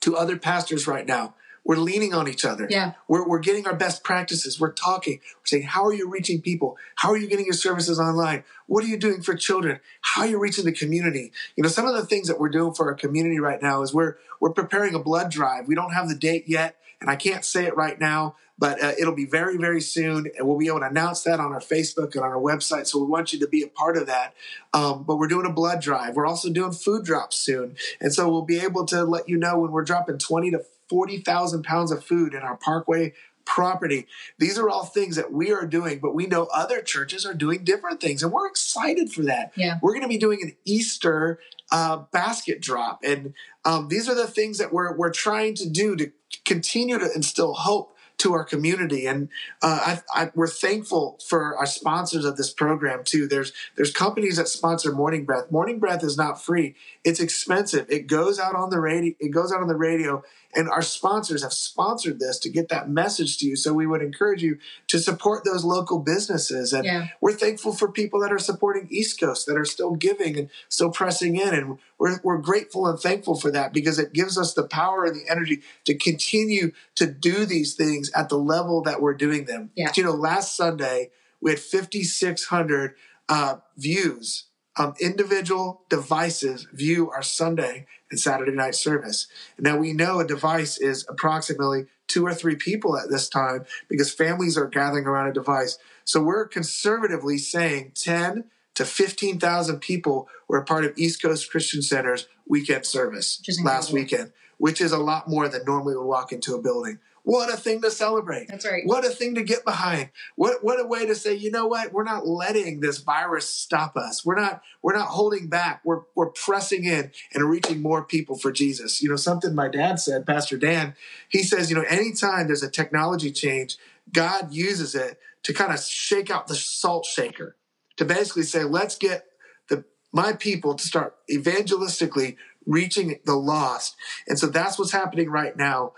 to 0.00 0.16
other 0.16 0.38
pastors 0.38 0.86
right 0.86 1.06
now. 1.06 1.34
We're 1.64 1.76
leaning 1.76 2.14
on 2.14 2.28
each 2.28 2.46
other. 2.46 2.66
Yeah. 2.70 2.92
We're, 3.08 3.28
we're 3.28 3.40
getting 3.40 3.66
our 3.66 3.74
best 3.74 4.02
practices. 4.02 4.58
We're 4.58 4.72
talking. 4.72 5.20
We're 5.36 5.46
saying, 5.46 5.64
how 5.64 5.84
are 5.84 5.92
you 5.92 6.08
reaching 6.08 6.40
people? 6.40 6.78
How 6.94 7.10
are 7.10 7.16
you 7.18 7.28
getting 7.28 7.44
your 7.44 7.52
services 7.52 8.00
online? 8.00 8.44
What 8.66 8.84
are 8.84 8.86
you 8.86 8.96
doing 8.96 9.20
for 9.20 9.34
children? 9.34 9.80
How 10.00 10.22
are 10.22 10.28
you 10.28 10.38
reaching 10.38 10.64
the 10.64 10.72
community? 10.72 11.30
You 11.56 11.62
know, 11.62 11.68
some 11.68 11.86
of 11.86 11.94
the 11.94 12.06
things 12.06 12.26
that 12.28 12.40
we're 12.40 12.48
doing 12.48 12.72
for 12.72 12.86
our 12.86 12.94
community 12.94 13.38
right 13.38 13.60
now 13.60 13.82
is 13.82 13.92
we're 13.92 14.16
we're 14.40 14.52
preparing 14.52 14.94
a 14.94 14.98
blood 14.98 15.30
drive. 15.30 15.68
We 15.68 15.74
don't 15.74 15.92
have 15.92 16.08
the 16.08 16.14
date 16.14 16.44
yet, 16.46 16.76
and 17.02 17.10
I 17.10 17.16
can't 17.16 17.44
say 17.44 17.66
it 17.66 17.76
right 17.76 18.00
now, 18.00 18.36
but 18.58 18.82
uh, 18.82 18.92
it'll 18.98 19.14
be 19.14 19.24
very, 19.26 19.56
very 19.56 19.80
soon, 19.80 20.30
and 20.36 20.46
we'll 20.46 20.58
be 20.58 20.66
able 20.66 20.80
to 20.80 20.86
announce 20.86 21.22
that 21.22 21.40
on 21.40 21.52
our 21.52 21.60
Facebook 21.60 22.14
and 22.14 22.24
on 22.24 22.30
our 22.30 22.40
website. 22.40 22.86
So 22.86 22.98
we 22.98 23.06
want 23.06 23.32
you 23.32 23.38
to 23.38 23.48
be 23.48 23.62
a 23.62 23.68
part 23.68 23.96
of 23.96 24.06
that. 24.06 24.34
Um, 24.74 25.04
but 25.04 25.16
we're 25.16 25.28
doing 25.28 25.46
a 25.46 25.52
blood 25.52 25.80
drive. 25.80 26.16
We're 26.16 26.26
also 26.26 26.50
doing 26.50 26.72
food 26.72 27.04
drops 27.04 27.36
soon, 27.36 27.76
and 28.00 28.12
so 28.12 28.28
we'll 28.28 28.42
be 28.42 28.60
able 28.60 28.84
to 28.86 29.04
let 29.04 29.28
you 29.28 29.36
know 29.38 29.58
when 29.58 29.70
we're 29.70 29.84
dropping 29.84 30.18
twenty 30.18 30.50
to 30.50 30.64
forty 30.88 31.18
thousand 31.18 31.62
pounds 31.62 31.92
of 31.92 32.04
food 32.04 32.34
in 32.34 32.42
our 32.42 32.56
Parkway 32.56 33.14
property. 33.44 34.06
These 34.38 34.58
are 34.58 34.68
all 34.68 34.84
things 34.84 35.16
that 35.16 35.32
we 35.32 35.52
are 35.52 35.64
doing, 35.64 36.00
but 36.00 36.14
we 36.14 36.26
know 36.26 36.48
other 36.54 36.82
churches 36.82 37.24
are 37.24 37.32
doing 37.32 37.64
different 37.64 38.00
things, 38.00 38.22
and 38.22 38.30
we're 38.30 38.46
excited 38.46 39.10
for 39.10 39.22
that. 39.22 39.52
Yeah. 39.56 39.78
We're 39.80 39.92
going 39.92 40.02
to 40.02 40.08
be 40.08 40.18
doing 40.18 40.40
an 40.42 40.54
Easter 40.66 41.40
uh, 41.72 41.98
basket 42.12 42.60
drop, 42.60 43.00
and 43.04 43.32
um, 43.64 43.88
these 43.88 44.08
are 44.08 44.14
the 44.14 44.26
things 44.26 44.58
that 44.58 44.72
we're 44.72 44.94
we're 44.94 45.10
trying 45.10 45.54
to 45.54 45.68
do 45.68 45.96
to 45.96 46.12
continue 46.44 46.98
to 46.98 47.08
instill 47.14 47.54
hope 47.54 47.94
to 48.18 48.32
our 48.32 48.44
community. 48.44 49.06
And 49.06 49.28
uh, 49.62 49.98
I, 50.14 50.22
I, 50.22 50.30
we're 50.34 50.48
thankful 50.48 51.18
for 51.26 51.56
our 51.56 51.66
sponsors 51.66 52.24
of 52.24 52.36
this 52.36 52.52
program 52.52 53.04
too. 53.04 53.26
There's 53.26 53.52
there's 53.76 53.92
companies 53.92 54.36
that 54.36 54.48
sponsor 54.48 54.92
Morning 54.92 55.24
Breath. 55.24 55.50
Morning 55.50 55.78
Breath 55.78 56.04
is 56.04 56.16
not 56.16 56.42
free; 56.42 56.74
it's 57.04 57.20
expensive. 57.20 57.86
It 57.88 58.06
goes 58.06 58.38
out 58.38 58.54
on 58.54 58.70
the 58.70 58.80
radio. 58.80 59.14
It 59.20 59.30
goes 59.30 59.52
out 59.52 59.62
on 59.62 59.68
the 59.68 59.76
radio, 59.76 60.22
and 60.54 60.68
our 60.68 60.82
sponsors 60.82 61.42
have 61.42 61.52
sponsored 61.52 62.18
this 62.18 62.38
to 62.38 62.48
get 62.48 62.68
that 62.70 62.88
message 62.88 63.36
to 63.38 63.46
you. 63.46 63.54
So 63.54 63.74
we 63.74 63.86
would 63.86 64.00
encourage 64.02 64.42
you 64.42 64.58
to 64.88 64.98
support 64.98 65.44
those 65.44 65.62
local 65.64 65.98
businesses. 65.98 66.72
And 66.72 66.84
Yeah. 66.84 67.08
we're 67.20 67.34
thankful 67.34 67.72
for 67.74 67.92
people 67.92 68.20
that 68.20 68.32
are 68.32 68.38
supporting 68.38 68.88
East 68.90 69.20
Coast 69.20 69.46
that 69.46 69.58
are 69.58 69.64
still 69.66 69.94
giving 69.94 70.38
and 70.38 70.48
still 70.68 70.90
pressing 70.90 71.36
in, 71.36 71.54
and 71.54 71.78
we're 71.98 72.18
we're 72.24 72.38
grateful 72.38 72.86
and 72.86 72.98
thankful 72.98 73.34
for 73.38 73.50
that 73.50 73.72
because 73.72 73.98
it 73.98 74.12
gives 74.12 74.38
us 74.38 74.54
the 74.54 74.62
power 74.66 75.04
and 75.04 75.14
the 75.16 75.30
energy 75.30 75.62
to 75.84 75.94
continue 75.94 76.72
to 76.94 77.06
do 77.06 77.44
these 77.44 77.74
things 77.74 78.10
at 78.14 78.28
the 78.28 78.38
level 78.38 78.82
that 78.82 79.02
we're 79.02 79.14
doing 79.14 79.44
them. 79.44 79.70
Yeah. 79.74 79.92
You 79.94 80.04
know, 80.04 80.12
last 80.12 80.56
Sunday 80.56 81.10
we 81.40 81.50
had 81.52 81.60
5,600 81.60 82.94
uh, 83.28 83.56
views. 83.76 84.44
Um, 84.78 84.94
individual 85.00 85.82
devices 85.88 86.68
view 86.72 87.10
our 87.10 87.22
Sunday 87.22 87.86
and 88.10 88.20
Saturday 88.20 88.52
night 88.52 88.76
service. 88.76 89.26
Now 89.58 89.76
we 89.76 89.92
know 89.92 90.20
a 90.20 90.26
device 90.26 90.78
is 90.78 91.04
approximately 91.08 91.86
two 92.06 92.24
or 92.24 92.32
three 92.32 92.54
people 92.54 92.96
at 92.96 93.10
this 93.10 93.28
time 93.28 93.66
because 93.88 94.12
families 94.12 94.56
are 94.56 94.66
gathering 94.66 95.06
around 95.06 95.28
a 95.28 95.32
device. 95.32 95.78
So 96.04 96.22
we're 96.22 96.46
conservatively 96.46 97.38
saying 97.38 97.92
10 97.96 98.44
to 98.76 98.84
15,000 98.84 99.80
people 99.80 100.28
were 100.46 100.58
a 100.58 100.64
part 100.64 100.84
of 100.84 100.96
East 100.96 101.20
Coast 101.20 101.50
Christian 101.50 101.82
Center's 101.82 102.28
weekend 102.46 102.86
service 102.86 103.42
last 103.64 103.92
weekend, 103.92 104.32
which 104.58 104.80
is 104.80 104.92
a 104.92 104.98
lot 104.98 105.28
more 105.28 105.48
than 105.48 105.64
normally 105.64 105.96
would 105.96 106.04
walk 106.04 106.32
into 106.32 106.54
a 106.54 106.62
building. 106.62 107.00
What 107.28 107.52
a 107.52 107.58
thing 107.58 107.82
to 107.82 107.90
celebrate. 107.90 108.48
That's 108.48 108.64
right. 108.64 108.86
What 108.86 109.04
a 109.04 109.10
thing 109.10 109.34
to 109.34 109.42
get 109.42 109.62
behind. 109.62 110.08
What 110.36 110.64
what 110.64 110.80
a 110.80 110.86
way 110.86 111.04
to 111.04 111.14
say, 111.14 111.34
you 111.34 111.50
know 111.50 111.66
what? 111.66 111.92
We're 111.92 112.02
not 112.02 112.26
letting 112.26 112.80
this 112.80 113.00
virus 113.00 113.46
stop 113.46 113.98
us. 113.98 114.24
We're 114.24 114.40
not 114.40 114.62
we're 114.80 114.96
not 114.96 115.08
holding 115.08 115.48
back. 115.48 115.82
We're 115.84 116.04
we're 116.14 116.30
pressing 116.30 116.84
in 116.84 117.10
and 117.34 117.44
reaching 117.44 117.82
more 117.82 118.02
people 118.02 118.38
for 118.38 118.50
Jesus. 118.50 119.02
You 119.02 119.10
know, 119.10 119.16
something 119.16 119.54
my 119.54 119.68
dad 119.68 120.00
said, 120.00 120.24
Pastor 120.24 120.56
Dan, 120.56 120.94
he 121.28 121.42
says, 121.42 121.68
you 121.68 121.76
know, 121.76 121.84
anytime 121.86 122.46
there's 122.46 122.62
a 122.62 122.70
technology 122.70 123.30
change, 123.30 123.76
God 124.10 124.50
uses 124.50 124.94
it 124.94 125.18
to 125.42 125.52
kind 125.52 125.70
of 125.70 125.80
shake 125.80 126.30
out 126.30 126.46
the 126.46 126.54
salt 126.54 127.04
shaker, 127.04 127.56
to 127.98 128.06
basically 128.06 128.44
say, 128.44 128.64
let's 128.64 128.96
get 128.96 129.26
the 129.68 129.84
my 130.12 130.32
people 130.32 130.74
to 130.76 130.82
start 130.86 131.14
evangelistically 131.30 132.36
reaching 132.64 133.18
the 133.24 133.34
lost. 133.34 133.96
And 134.28 134.38
so 134.38 134.46
that's 134.46 134.78
what's 134.78 134.92
happening 134.92 135.30
right 135.30 135.56
now. 135.56 135.92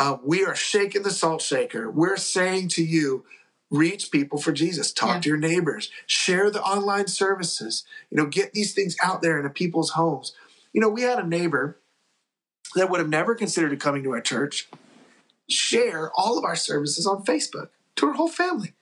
Uh, 0.00 0.16
we 0.24 0.46
are 0.46 0.54
shaking 0.54 1.02
the 1.02 1.10
salt 1.10 1.42
shaker. 1.42 1.90
We're 1.90 2.16
saying 2.16 2.68
to 2.68 2.82
you, 2.82 3.26
reach 3.70 4.10
people 4.10 4.40
for 4.40 4.50
Jesus. 4.50 4.94
Talk 4.94 5.16
Yeah. 5.16 5.20
to 5.20 5.28
your 5.28 5.36
neighbors. 5.38 5.90
Share 6.06 6.50
the 6.50 6.62
online 6.62 7.06
services. 7.06 7.84
You 8.10 8.16
know, 8.16 8.24
get 8.24 8.54
these 8.54 8.72
things 8.72 8.96
out 9.02 9.20
there 9.20 9.36
into 9.36 9.50
people's 9.50 9.90
homes. 9.90 10.34
You 10.72 10.80
know, 10.80 10.88
we 10.88 11.02
had 11.02 11.18
a 11.18 11.26
neighbor 11.26 11.76
that 12.76 12.88
would 12.88 12.98
have 12.98 13.10
never 13.10 13.34
considered 13.34 13.78
coming 13.78 14.02
to 14.04 14.12
our 14.12 14.22
church 14.22 14.70
share 15.50 16.10
all 16.16 16.38
of 16.38 16.44
our 16.44 16.56
services 16.56 17.06
on 17.06 17.22
Facebook 17.24 17.68
to 17.96 18.06
her 18.06 18.12
whole 18.14 18.28
family. 18.28 18.72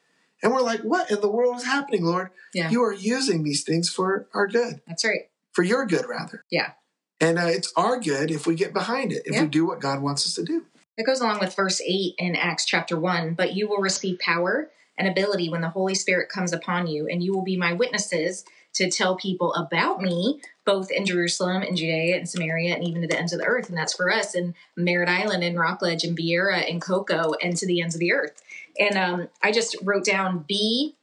And 0.40 0.52
we're 0.52 0.60
like, 0.62 0.82
what 0.82 1.10
in 1.10 1.20
the 1.20 1.28
world 1.28 1.56
is 1.56 1.64
happening, 1.64 2.04
Lord? 2.04 2.30
Yeah. 2.54 2.70
You 2.70 2.84
are 2.84 2.92
using 2.92 3.42
these 3.42 3.64
things 3.64 3.88
for 3.90 4.28
our 4.34 4.46
good, 4.46 4.82
That's 4.86 5.04
right. 5.04 5.28
for 5.50 5.64
your 5.64 5.84
good, 5.84 6.06
rather. 6.06 6.44
Yeah. 6.48 6.72
And 7.20 7.40
uh, 7.40 7.46
it's 7.46 7.72
our 7.76 7.98
good 7.98 8.30
if 8.30 8.46
we 8.46 8.54
get 8.54 8.72
behind 8.72 9.10
it, 9.10 9.22
if 9.26 9.34
Yeah. 9.34 9.42
we 9.42 9.48
do 9.48 9.66
what 9.66 9.80
God 9.80 10.00
wants 10.00 10.24
us 10.24 10.34
to 10.34 10.44
do. 10.44 10.64
It 10.98 11.06
goes 11.06 11.20
along 11.20 11.38
with 11.38 11.54
verse 11.54 11.80
8 11.80 12.16
in 12.18 12.34
Acts 12.34 12.64
chapter 12.64 12.98
1. 12.98 13.34
But 13.34 13.54
you 13.54 13.68
will 13.68 13.78
receive 13.78 14.18
power 14.18 14.68
and 14.98 15.06
ability 15.06 15.48
when 15.48 15.60
the 15.60 15.68
Holy 15.68 15.94
Spirit 15.94 16.28
comes 16.28 16.52
upon 16.52 16.88
you, 16.88 17.06
and 17.06 17.22
you 17.22 17.32
will 17.32 17.44
be 17.44 17.56
my 17.56 17.72
witnesses 17.72 18.44
to 18.74 18.90
tell 18.90 19.16
people 19.16 19.54
about 19.54 20.02
me, 20.02 20.40
both 20.64 20.90
in 20.90 21.06
Jerusalem 21.06 21.62
and 21.62 21.76
Judea 21.76 22.16
and 22.16 22.28
Samaria 22.28 22.74
and 22.74 22.84
even 22.84 23.02
to 23.02 23.08
the 23.08 23.16
ends 23.16 23.32
of 23.32 23.38
the 23.38 23.46
earth. 23.46 23.68
And 23.68 23.78
that's 23.78 23.94
for 23.94 24.12
us 24.12 24.34
in 24.34 24.56
Merritt 24.76 25.08
Island 25.08 25.44
and 25.44 25.56
Rockledge 25.56 26.02
and 26.02 26.18
Viera 26.18 26.68
and 26.68 26.82
Cocoa 26.82 27.32
and 27.40 27.56
to 27.56 27.66
the 27.66 27.80
ends 27.80 27.94
of 27.94 28.00
the 28.00 28.12
earth. 28.12 28.42
And 28.78 28.98
um, 28.98 29.28
I 29.40 29.52
just 29.52 29.76
wrote 29.82 30.04
down 30.04 30.44
be 30.48 30.96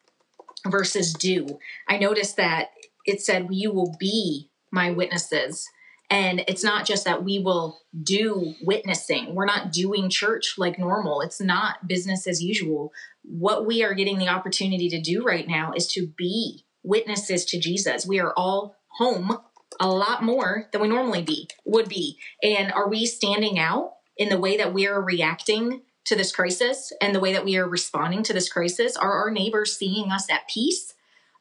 versus 0.67 1.13
do. 1.13 1.57
I 1.87 1.97
noticed 1.97 2.35
that 2.35 2.71
it 3.05 3.21
said, 3.21 3.47
You 3.49 3.71
will 3.71 3.95
be 3.97 4.49
my 4.71 4.91
witnesses. 4.91 5.69
And 6.09 6.43
it's 6.47 6.63
not 6.63 6.85
just 6.85 7.05
that 7.05 7.23
we 7.23 7.39
will 7.39 7.79
do 8.03 8.53
witnessing. 8.61 9.33
We're 9.33 9.45
not 9.45 9.71
doing 9.71 10.09
church 10.09 10.55
like 10.57 10.77
normal. 10.77 11.21
It's 11.21 11.41
not 11.41 11.87
business 11.87 12.27
as 12.27 12.43
usual. 12.43 12.91
What 13.23 13.65
we 13.65 13.83
are 13.83 13.93
getting 13.93 14.19
the 14.19 14.29
opportunity 14.29 14.87
to 14.89 15.01
do 15.01 15.23
right 15.23 15.47
now 15.47 15.73
is 15.75 15.87
to 15.93 16.07
be 16.07 16.65
witnesses 16.83 17.45
to 17.45 17.59
Jesus. 17.59 18.05
We 18.05 18.19
are 18.19 18.33
all 18.37 18.75
home 18.97 19.39
a 19.79 19.89
lot 19.89 20.23
more 20.23 20.67
than 20.71 20.81
we 20.81 20.87
normally 20.87 21.23
be 21.23 21.49
would 21.65 21.89
be. 21.89 22.17
And 22.41 22.71
are 22.71 22.87
we 22.87 23.05
standing 23.05 23.59
out 23.59 23.93
in 24.17 24.29
the 24.29 24.39
way 24.39 24.57
that 24.57 24.73
we 24.73 24.87
are 24.87 25.01
reacting 25.01 25.81
to 26.05 26.15
this 26.15 26.31
crisis 26.31 26.93
and 27.01 27.13
the 27.13 27.19
way 27.19 27.33
that 27.33 27.43
we 27.43 27.57
are 27.57 27.67
responding 27.67 28.23
to 28.23 28.33
this 28.33 28.51
crisis? 28.51 28.95
Are 28.95 29.11
our 29.11 29.31
neighbors 29.31 29.75
seeing 29.75 30.11
us 30.11 30.29
at 30.29 30.47
peace? 30.47 30.93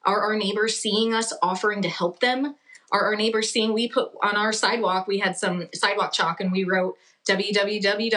Are 0.04 0.22
our 0.22 0.36
neighbors 0.36 0.78
seeing 0.78 1.14
us 1.14 1.32
offering 1.42 1.82
to 1.82 1.88
help 1.88 2.20
them? 2.20 2.56
Are 2.92 3.04
our 3.04 3.16
neighbors 3.16 3.50
seeing 3.50 3.72
we 3.72 3.88
put 3.88 4.12
on 4.22 4.36
our 4.36 4.52
sidewalk, 4.52 5.06
we 5.06 5.18
had 5.18 5.36
some 5.36 5.68
sidewalk 5.74 6.12
chalk 6.12 6.40
and 6.40 6.52
we 6.52 6.64
wrote 6.64 6.96
www.eccc.us 7.28 8.12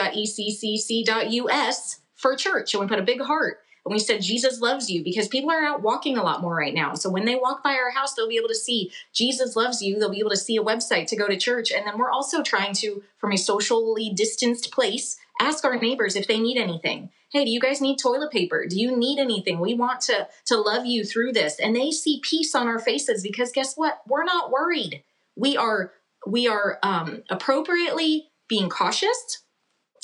for 2.15 2.35
church 2.35 2.73
and 2.73 2.81
we 2.81 2.87
put 2.87 2.99
a 2.99 3.03
big 3.03 3.21
heart 3.21 3.59
and 3.87 3.93
we 3.93 3.99
said 3.99 4.21
Jesus 4.21 4.59
loves 4.59 4.89
you 4.89 5.01
because 5.01 5.29
people 5.29 5.49
are 5.49 5.63
out 5.63 5.81
walking 5.81 6.17
a 6.17 6.23
lot 6.23 6.41
more 6.41 6.53
right 6.53 6.73
now. 6.73 6.93
So 6.93 7.09
when 7.09 7.23
they 7.23 7.35
walk 7.35 7.63
by 7.63 7.75
our 7.75 7.91
house, 7.91 8.13
they'll 8.13 8.27
be 8.27 8.35
able 8.35 8.49
to 8.49 8.55
see 8.55 8.91
Jesus 9.13 9.55
loves 9.55 9.81
you. 9.81 9.97
They'll 9.97 10.11
be 10.11 10.19
able 10.19 10.31
to 10.31 10.35
see 10.35 10.57
a 10.57 10.63
website 10.63 11.07
to 11.07 11.15
go 11.15 11.25
to 11.25 11.37
church. 11.37 11.71
And 11.71 11.87
then 11.87 11.97
we're 11.97 12.11
also 12.11 12.43
trying 12.43 12.73
to, 12.75 13.01
from 13.17 13.31
a 13.31 13.37
socially 13.37 14.11
distanced 14.13 14.73
place, 14.73 15.17
ask 15.39 15.63
our 15.63 15.79
neighbors 15.79 16.17
if 16.17 16.27
they 16.27 16.37
need 16.37 16.57
anything. 16.57 17.11
Hey, 17.31 17.43
do 17.43 17.51
you 17.51 17.59
guys 17.59 17.81
need 17.81 17.97
toilet 17.97 18.31
paper? 18.31 18.65
Do 18.67 18.79
you 18.79 18.95
need 18.95 19.19
anything? 19.19 19.59
We 19.59 19.73
want 19.73 20.01
to 20.01 20.27
to 20.45 20.57
love 20.57 20.85
you 20.85 21.03
through 21.03 21.33
this. 21.33 21.59
And 21.59 21.75
they 21.75 21.91
see 21.91 22.21
peace 22.23 22.55
on 22.55 22.67
our 22.67 22.79
faces 22.79 23.21
because 23.21 23.51
guess 23.51 23.75
what? 23.75 23.99
We're 24.07 24.23
not 24.23 24.51
worried. 24.51 25.03
We 25.35 25.57
are 25.57 25.91
we 26.25 26.47
are 26.47 26.79
um, 26.83 27.23
appropriately 27.29 28.29
being 28.47 28.69
cautious 28.69 29.43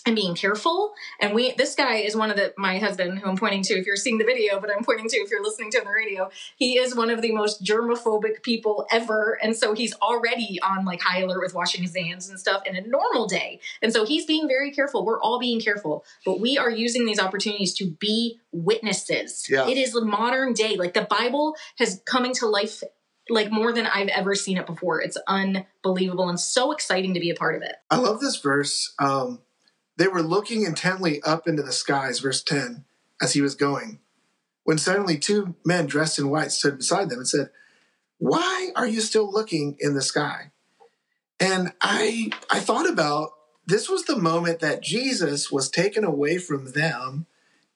and 0.05 0.15
being 0.15 0.35
careful. 0.35 0.93
And 1.21 1.33
we, 1.33 1.53
this 1.53 1.75
guy 1.75 1.95
is 1.97 2.15
one 2.15 2.29
of 2.29 2.35
the, 2.35 2.53
my 2.57 2.77
husband, 2.77 3.19
who 3.19 3.29
I'm 3.29 3.37
pointing 3.37 3.63
to 3.63 3.73
if 3.75 3.85
you're 3.85 3.95
seeing 3.95 4.17
the 4.17 4.25
video, 4.25 4.59
but 4.59 4.69
I'm 4.69 4.83
pointing 4.83 5.07
to 5.09 5.17
if 5.17 5.31
you're 5.31 5.43
listening 5.43 5.71
to 5.71 5.79
on 5.79 5.85
the 5.85 5.91
radio. 5.91 6.29
He 6.57 6.77
is 6.77 6.95
one 6.95 7.09
of 7.09 7.21
the 7.21 7.31
most 7.31 7.63
germophobic 7.63 8.43
people 8.43 8.85
ever. 8.91 9.37
And 9.41 9.55
so 9.55 9.73
he's 9.73 9.93
already 9.95 10.59
on 10.61 10.83
like 10.83 11.01
high 11.01 11.21
alert 11.21 11.41
with 11.41 11.53
washing 11.53 11.81
his 11.81 11.95
hands 11.95 12.29
and 12.29 12.39
stuff 12.39 12.63
in 12.65 12.75
a 12.75 12.81
normal 12.81 13.27
day. 13.27 13.61
And 13.81 13.93
so 13.93 14.05
he's 14.05 14.25
being 14.25 14.47
very 14.47 14.71
careful. 14.71 15.05
We're 15.05 15.21
all 15.21 15.39
being 15.39 15.61
careful, 15.61 16.03
but 16.25 16.39
we 16.39 16.57
are 16.57 16.69
using 16.69 17.05
these 17.05 17.19
opportunities 17.19 17.73
to 17.75 17.89
be 17.89 18.39
witnesses. 18.51 19.47
Yeah. 19.49 19.67
It 19.67 19.77
is 19.77 19.93
the 19.93 20.03
modern 20.03 20.53
day. 20.53 20.75
Like 20.75 20.93
the 20.93 21.07
Bible 21.09 21.55
has 21.77 22.01
coming 22.05 22.33
to 22.35 22.47
life 22.47 22.83
like 23.29 23.51
more 23.51 23.71
than 23.71 23.87
I've 23.87 24.09
ever 24.09 24.35
seen 24.35 24.57
it 24.57 24.65
before. 24.65 25.01
It's 25.01 25.17
unbelievable 25.27 26.27
and 26.27 26.39
so 26.39 26.73
exciting 26.73 27.13
to 27.13 27.21
be 27.21 27.29
a 27.29 27.35
part 27.35 27.55
of 27.55 27.61
it. 27.61 27.75
I 27.89 27.97
love 27.97 28.19
this 28.19 28.37
verse. 28.37 28.93
Um, 28.99 29.39
they 29.97 30.07
were 30.07 30.21
looking 30.21 30.63
intently 30.63 31.21
up 31.23 31.47
into 31.47 31.63
the 31.63 31.71
skies, 31.71 32.19
verse 32.19 32.43
10, 32.43 32.85
as 33.21 33.33
he 33.33 33.41
was 33.41 33.55
going, 33.55 33.99
when 34.63 34.77
suddenly 34.77 35.17
two 35.17 35.55
men 35.65 35.85
dressed 35.85 36.17
in 36.17 36.29
white 36.29 36.51
stood 36.51 36.77
beside 36.77 37.09
them 37.09 37.19
and 37.19 37.27
said, 37.27 37.49
Why 38.17 38.71
are 38.75 38.87
you 38.87 39.01
still 39.01 39.31
looking 39.31 39.77
in 39.79 39.93
the 39.93 40.01
sky? 40.01 40.51
And 41.39 41.73
I 41.81 42.31
I 42.49 42.59
thought 42.59 42.89
about 42.89 43.31
this 43.65 43.89
was 43.89 44.05
the 44.05 44.17
moment 44.17 44.59
that 44.59 44.81
Jesus 44.81 45.51
was 45.51 45.69
taken 45.69 46.03
away 46.03 46.37
from 46.37 46.71
them 46.71 47.27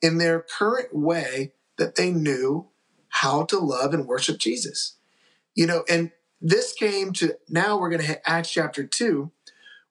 in 0.01 0.17
their 0.17 0.41
current 0.41 0.95
way 0.95 1.53
that 1.77 1.95
they 1.95 2.11
knew 2.11 2.67
how 3.09 3.43
to 3.45 3.59
love 3.59 3.93
and 3.93 4.07
worship 4.07 4.37
Jesus. 4.37 4.95
You 5.55 5.65
know, 5.65 5.83
and 5.89 6.11
this 6.41 6.73
came 6.73 7.13
to 7.13 7.37
now 7.49 7.77
we're 7.77 7.89
going 7.89 8.01
to 8.01 8.07
hit 8.07 8.21
Acts 8.25 8.51
chapter 8.51 8.85
2 8.85 9.31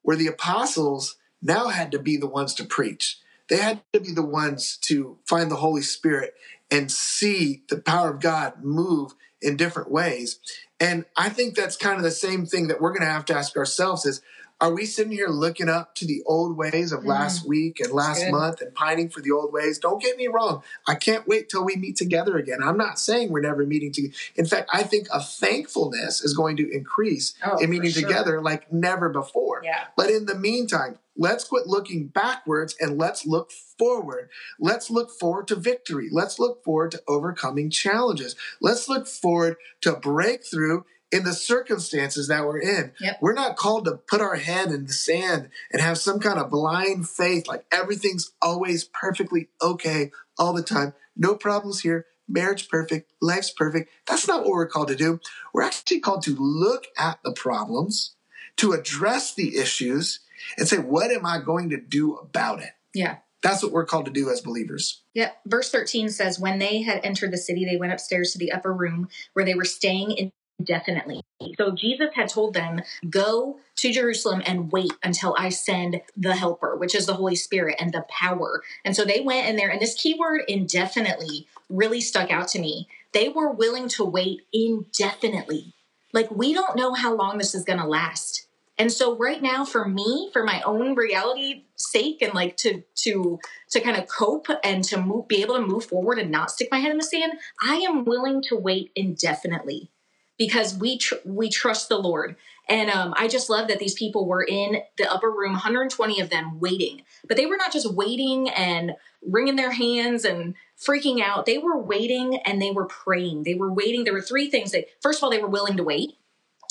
where 0.03 0.17
the 0.17 0.29
apostles 0.29 1.17
now 1.47 1.69
had 1.69 1.93
to 1.93 1.99
be 1.99 2.17
the 2.17 2.27
ones 2.27 2.55
to 2.55 2.65
preach. 2.65 3.19
They 3.49 3.59
had 3.59 3.83
to 3.93 4.01
be 4.01 4.13
the 4.13 4.23
ones 4.23 4.77
to 4.83 5.19
find 5.27 5.51
the 5.51 5.57
Holy 5.57 5.83
Spirit 5.83 6.35
and 6.71 6.91
see 6.91 7.63
the 7.69 7.79
power 7.79 8.11
of 8.11 8.21
God 8.21 8.65
move 8.65 9.15
in 9.41 9.57
different 9.57 9.91
ways. 9.91 10.41
And 10.81 11.05
I 11.17 11.29
think 11.29 11.55
that's 11.55 11.77
kind 11.77 11.97
of 11.97 12.03
the 12.03 12.11
same 12.11 12.47
thing 12.47 12.69
that 12.69 12.81
we're 12.81 12.91
going 12.91 13.03
to 13.03 13.07
have 13.07 13.25
to 13.27 13.37
ask 13.37 13.57
ourselves 13.57 14.05
is 14.05 14.21
are 14.61 14.73
we 14.73 14.87
sitting 14.87 15.13
here 15.13 15.29
looking 15.29 15.69
up 15.69 15.95
to 15.97 16.07
the 16.07 16.23
old 16.25 16.57
ways 16.57 16.93
of 16.93 17.01
mm-hmm. 17.01 17.09
last 17.09 17.47
week 17.47 17.79
and 17.81 17.93
last 17.93 18.23
good. 18.23 18.33
month 18.33 18.61
and 18.63 18.75
pining 18.75 19.11
for 19.11 19.21
the 19.21 19.31
old 19.31 19.53
ways? 19.53 19.79
Don't 19.79 20.01
get 20.01 20.17
me 20.17 20.29
wrong. 20.29 20.63
I 20.89 20.95
can't 20.95 21.29
wait 21.29 21.49
till 21.49 21.65
we 21.65 21.77
meet 21.77 21.97
together 21.97 22.39
again. 22.39 22.61
I'm 22.63 22.79
not 22.79 22.99
saying 22.99 23.31
we're 23.31 23.41
never 23.41 23.67
meeting 23.67 23.93
together. 23.93 24.15
In 24.35 24.47
fact, 24.47 24.71
I 24.73 24.83
think 24.83 25.09
a 25.13 25.21
thankfulness 25.21 26.23
is 26.23 26.35
going 26.35 26.57
to 26.57 26.71
increase 26.71 27.35
Oh, 27.45 27.59
in 27.59 27.71
meeting 27.71 27.91
sure. 27.91 28.09
together 28.09 28.41
like 28.41 28.73
never 28.73 29.09
before. 29.09 29.61
Yeah. 29.63 29.85
But 29.97 30.11
in 30.11 30.27
the 30.27 30.35
meantime, 30.35 30.99
let's 31.17 31.45
quit 31.45 31.67
looking 31.67 32.07
backwards 32.07 32.75
and 32.81 32.99
let's 32.99 33.27
look 33.27 33.51
forward. 33.51 34.31
Let's 34.59 34.91
look 34.91 35.11
forward 35.11 35.49
to 35.49 35.57
victory. 35.57 36.09
Let's 36.11 36.39
look 36.39 36.65
forward 36.65 36.93
to 36.93 37.03
overcoming 37.07 37.71
challenges. 37.71 38.37
Let's 38.61 38.89
look 38.89 39.07
forward 39.07 39.57
to 39.83 39.93
breakthrough 39.93 40.83
in 41.13 41.25
the 41.25 41.33
circumstances 41.33 42.29
that 42.29 42.45
we're 42.45 42.61
in. 42.61 42.93
Yep. 43.01 43.19
We're 43.21 43.35
not 43.35 43.57
called 43.57 43.85
to 43.85 43.93
put 43.93 44.21
our 44.21 44.37
head 44.37 44.69
in 44.69 44.87
the 44.87 44.93
sand 44.93 45.51
and 45.73 45.81
have 45.81 45.99
some 45.99 46.19
kind 46.21 46.39
of 46.39 46.51
blind 46.51 47.09
faith 47.09 47.47
like 47.47 47.65
everything's 47.71 48.33
always 48.43 48.85
perfectly 48.85 49.49
okay 49.63 50.11
all 50.39 50.53
the 50.53 50.63
time. 50.63 50.95
No 51.17 51.35
problems 51.35 51.81
here. 51.81 52.07
Marriage 52.29 52.69
perfect, 52.69 53.13
life's 53.23 53.53
perfect. 53.53 53.89
That's 54.07 54.27
not 54.27 54.41
what 54.41 54.51
we're 54.51 54.67
called 54.67 54.89
to 54.89 54.97
do. 54.97 55.21
We're 55.53 55.63
actually 55.63 56.01
called 56.01 56.23
to 56.23 56.35
look 56.35 56.87
at 56.99 57.21
the 57.23 57.33
problems, 57.33 58.17
to 58.57 58.73
address 58.73 59.33
the 59.33 59.57
issues, 59.57 60.21
and 60.59 60.67
say, 60.67 60.79
what 60.79 61.13
am 61.13 61.25
I 61.25 61.39
going 61.39 61.71
to 61.71 61.81
do 61.81 62.17
about 62.17 62.61
it? 62.61 62.71
Yeah. 62.93 63.19
That's 63.43 63.63
what 63.63 63.71
we're 63.71 63.85
called 63.85 64.07
to 64.07 64.11
do 64.11 64.29
as 64.29 64.41
believers. 64.41 65.03
Yeah. 65.15 65.31
Verse 65.47 65.71
13 65.71 66.09
says, 66.09 66.41
When 66.41 66.59
they 66.59 66.83
had 66.83 67.05
entered 67.05 67.31
the 67.31 67.39
city, 67.39 67.65
they 67.65 67.77
went 67.77 67.93
upstairs 67.93 68.33
to 68.33 68.39
the 68.39 68.51
upper 68.51 68.73
room 68.73 69.09
where 69.35 69.45
they 69.45 69.55
were 69.55 69.65
staying 69.65 70.33
indefinitely. 70.59 71.23
So 71.59 71.73
Jesus 71.73 72.09
had 72.15 72.29
told 72.29 72.55
them, 72.55 72.81
Go 73.09 73.59
to 73.77 73.93
Jerusalem 73.93 74.43
and 74.47 74.73
wait 74.73 74.93
until 75.03 75.35
I 75.39 75.51
send 75.51 76.01
the 76.17 76.35
helper, 76.35 76.77
which 76.77 76.95
is 76.95 77.07
the 77.07 77.15
Holy 77.15 77.37
Spirit 77.37 77.77
and 77.79 77.93
the 77.93 78.05
power. 78.09 78.63
And 78.85 78.97
so 78.97 79.05
they 79.05 79.21
went 79.21 79.49
in 79.49 79.57
there, 79.57 79.71
and 79.71 79.81
this 79.81 79.95
keyword 79.95 80.43
indefinitely 80.49 81.47
really 81.69 82.01
stuck 82.01 82.31
out 82.31 82.49
to 82.49 82.61
me. 82.61 82.89
They 83.13 83.29
were 83.29 83.51
willing 83.51 83.89
to 83.91 84.05
wait 84.05 84.43
indefinitely. 84.53 85.75
Like, 86.13 86.31
we 86.31 86.55
don't 86.55 86.77
know 86.77 86.95
how 86.95 87.15
long 87.15 87.39
this 87.39 87.55
is 87.55 87.65
going 87.65 87.79
to 87.79 87.87
last. 87.87 88.47
And 88.79 88.93
so 88.93 89.17
right 89.17 89.43
now 89.43 89.65
for 89.65 89.89
me, 89.89 90.29
for 90.35 90.45
my 90.45 90.61
own 90.63 90.95
reality 90.95 91.65
sake 91.77 92.21
and 92.21 92.35
like 92.35 92.59
to 92.59 92.83
to 92.97 93.41
to 93.71 93.81
kind 93.81 93.97
of 93.97 94.07
cope 94.07 94.49
and 94.63 94.85
to 94.85 95.01
move, 95.01 95.29
be 95.29 95.41
able 95.41 95.55
to 95.55 95.67
move 95.67 95.87
forward 95.87 96.19
and 96.19 96.31
not 96.31 96.51
stick 96.51 96.69
my 96.71 96.79
head 96.79 96.91
in 96.91 96.99
the 96.99 97.03
sand, 97.03 97.33
I 97.63 97.77
am 97.77 98.05
willing 98.05 98.43
to 98.43 98.57
wait 98.57 98.93
indefinitely 98.95 99.91
because 100.39 100.77
we 100.77 100.99
tr- 100.99 101.15
we 101.25 101.49
trust 101.49 101.89
the 101.89 101.99
Lord. 101.99 102.37
And 102.69 102.91
um, 102.91 103.15
I 103.17 103.29
just 103.29 103.49
love 103.49 103.69
that 103.69 103.79
these 103.79 103.95
people 103.95 104.27
were 104.27 104.43
in 104.43 104.83
the 104.99 105.11
upper 105.11 105.31
room, 105.31 105.53
120 105.53 106.21
of 106.21 106.31
them 106.31 106.59
waiting. 106.59 107.03
But 107.29 107.37
they 107.37 107.47
were 107.47 107.57
not 107.57 107.73
just 107.73 107.93
waiting 107.93 108.49
and 108.51 108.93
wringing 109.23 109.57
their 109.57 109.71
hands 109.71 110.25
and 110.25 110.55
freaking 110.77 111.23
out. 111.23 111.47
They 111.47 111.59
were 111.59 111.79
waiting 111.79 112.39
and 112.45 112.61
they 112.61 112.73
were 112.73 112.87
praying. 112.87 113.45
They 113.45 113.55
were 113.55 113.73
waiting. 113.73 114.05
There 114.05 114.13
were 114.13 114.21
three 114.21 114.51
things 114.51 114.73
that, 114.73 114.87
first 115.01 115.21
of 115.21 115.25
all, 115.25 115.31
they 115.31 115.39
were 115.39 115.49
willing 115.49 115.77
to 115.77 115.85
wait. 115.85 116.19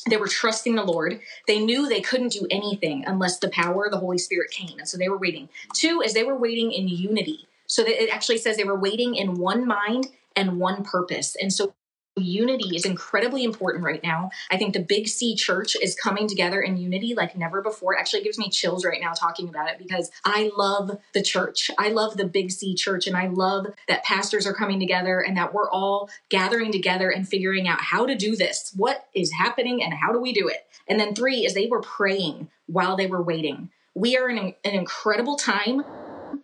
They 0.08 0.18
were 0.18 0.28
trusting 0.28 0.76
the 0.76 0.84
Lord. 0.84 1.20
They 1.48 1.60
knew 1.60 1.88
they 1.88 2.02
couldn't 2.02 2.34
do 2.34 2.46
anything 2.52 3.06
unless 3.08 3.40
the 3.40 3.50
power 3.50 3.86
of 3.86 3.92
the 3.92 3.98
Holy 3.98 4.20
Spirit 4.20 4.52
came. 4.52 4.78
And 4.78 4.88
so 4.88 4.98
they 4.98 5.10
were 5.10 5.18
waiting. 5.18 5.50
Two 5.74 6.02
is 6.02 6.14
they 6.14 6.24
were 6.24 6.38
waiting 6.38 6.72
in 6.72 6.88
unity. 6.88 7.48
So 7.68 7.84
that 7.84 8.04
it 8.04 8.14
actually 8.14 8.38
says 8.38 8.58
they 8.58 8.64
were 8.64 8.80
waiting 8.80 9.16
in 9.16 9.40
one 9.40 9.66
mind 9.66 10.10
and 10.36 10.60
one 10.60 10.84
purpose. 10.84 11.36
And 11.42 11.52
so 11.52 11.74
unity 12.16 12.76
is 12.76 12.86
incredibly 12.86 13.44
important 13.44 13.84
right 13.84 14.02
now. 14.04 14.30
I 14.50 14.58
think 14.58 14.74
the 14.74 14.82
Big 14.82 15.08
C 15.08 15.36
church 15.36 15.76
is 15.82 15.96
coming 15.96 16.28
together 16.28 16.62
in 16.62 16.78
unity 16.78 17.14
like 17.14 17.36
never 17.36 17.62
before. 17.62 17.98
Actually 17.98 18.24
gives 18.24 18.38
me 18.38 18.50
chills 18.50 18.86
right 18.86 19.02
now 19.02 19.14
talking 19.14 19.50
about 19.50 19.70
it 19.70 19.78
because 19.78 20.12
I 20.24 20.52
love 20.56 20.98
the 21.14 21.22
church. 21.22 21.70
I 21.78 21.90
love 21.90 22.18
the 22.18 22.26
Big 22.26 22.52
C 22.52 22.76
church 22.76 23.08
and 23.08 23.18
I 23.18 23.28
love 23.28 23.68
that 23.88 24.04
pastors 24.04 24.48
are 24.48 24.54
coming 24.54 24.80
together 24.80 25.20
and 25.20 25.36
that 25.38 25.54
we're 25.54 25.70
all 25.70 26.10
gathering 26.30 26.72
together 26.72 27.10
and 27.10 27.28
figuring 27.28 27.68
out 27.68 27.82
how 27.82 28.06
to 28.06 28.16
do 28.16 28.36
this. 28.36 28.74
What 28.76 29.08
is 29.14 29.32
happening 29.32 29.84
and 29.84 29.94
how 29.94 30.12
do 30.12 30.20
we 30.20 30.34
do 30.34 30.48
it? 30.48 30.66
And 30.88 31.00
then 31.00 31.16
three 31.16 31.46
is 31.46 31.54
they 31.54 31.68
were 31.68 31.82
praying 31.82 32.50
while 32.68 32.96
they 32.96 33.08
were 33.08 33.22
waiting. 33.22 33.70
We 33.94 34.18
are 34.18 34.30
in 34.30 34.38
an 34.38 34.56
incredible 34.64 35.38
time 35.38 35.84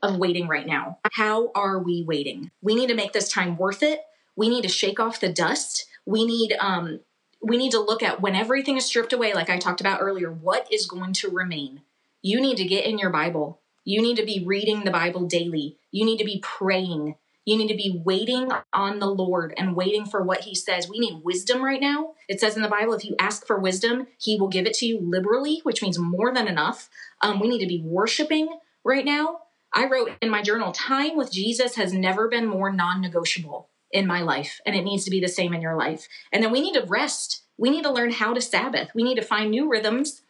of 0.02 0.18
waiting 0.18 0.48
right 0.48 0.66
now. 0.66 0.98
How 1.14 1.52
are 1.54 1.80
we 1.80 2.04
waiting? 2.04 2.52
We 2.62 2.76
need 2.76 2.88
to 2.88 2.96
make 2.96 3.14
this 3.14 3.30
time 3.30 3.58
worth 3.58 3.84
it. 3.84 4.02
We 4.36 4.50
need 4.50 4.64
to 4.64 4.70
shake 4.70 5.00
off 5.00 5.20
the 5.20 5.32
dust. 5.32 5.88
We 6.06 6.26
need 6.26 6.56
um 6.60 7.00
we 7.42 7.58
need 7.58 7.72
to 7.72 7.80
look 7.80 8.04
at 8.04 8.22
when 8.22 8.36
everything 8.36 8.78
is 8.78 8.86
stripped 8.86 9.14
away 9.14 9.34
like 9.34 9.50
I 9.50 9.58
talked 9.58 9.82
about 9.82 10.02
earlier, 10.02 10.32
what 10.32 10.72
is 10.72 10.86
going 10.86 11.14
to 11.14 11.30
remain? 11.30 11.82
You 12.22 12.40
need 12.40 12.58
to 12.58 12.66
get 12.66 12.86
in 12.86 13.00
your 13.00 13.10
Bible. 13.10 13.60
You 13.84 14.02
need 14.02 14.18
to 14.18 14.26
be 14.26 14.44
reading 14.46 14.84
the 14.84 14.92
Bible 14.92 15.26
daily. 15.26 15.78
You 15.92 16.06
need 16.06 16.20
to 16.20 16.26
be 16.26 16.40
praying. 16.44 17.16
You 17.46 17.58
need 17.58 17.70
to 17.70 17.76
be 17.76 18.00
waiting 18.06 18.52
on 18.72 19.00
the 19.00 19.08
Lord 19.08 19.56
and 19.58 19.76
waiting 19.76 20.06
for 20.06 20.22
what 20.22 20.42
He 20.42 20.54
says. 20.54 20.88
We 20.88 21.00
need 21.00 21.24
wisdom 21.24 21.64
right 21.64 21.82
now. 21.82 22.14
It 22.28 22.40
says 22.40 22.56
in 22.56 22.62
the 22.62 22.70
Bible, 22.70 22.94
if 22.94 23.04
you 23.04 23.16
ask 23.20 23.48
for 23.48 23.58
wisdom, 23.58 24.06
He 24.20 24.40
will 24.40 24.50
give 24.50 24.68
it 24.68 24.76
to 24.76 24.86
you 24.86 25.00
liberally, 25.02 25.62
which 25.64 25.82
means 25.82 25.98
more 25.98 26.32
than 26.32 26.48
enough. 26.48 26.90
Um, 27.22 27.40
we 27.40 27.50
need 27.50 27.60
to 27.60 27.68
be 27.68 27.82
worshiping 27.84 28.60
right 28.84 29.04
now. 29.04 29.40
I 29.74 29.88
wrote 29.88 30.12
in 30.22 30.30
my 30.30 30.44
journal, 30.44 30.72
time 30.72 31.18
with 31.18 31.32
Jesus 31.32 31.76
has 31.76 31.92
never 31.92 32.28
been 32.28 32.46
more 32.46 32.72
non 32.72 33.02
negotiable 33.02 33.71
in 33.94 34.08
my 34.08 34.22
life, 34.22 34.60
and 34.66 34.76
it 34.76 34.84
needs 34.84 35.04
to 35.06 35.12
be 35.12 35.20
the 35.20 35.28
same 35.28 35.54
in 35.54 35.62
your 35.62 35.76
life. 35.76 36.08
And 36.32 36.44
then 36.44 36.52
we 36.52 36.62
need 36.62 36.74
to 36.74 36.86
rest. 36.86 37.44
We 37.58 37.70
need 37.70 37.84
to 37.84 37.92
learn 37.92 38.12
how 38.12 38.34
to 38.34 38.42
Sabbath. 38.42 38.90
We 38.96 39.04
need 39.04 39.16
to 39.16 39.22
find 39.22 39.52
new 39.52 39.70
rhythms 39.70 40.22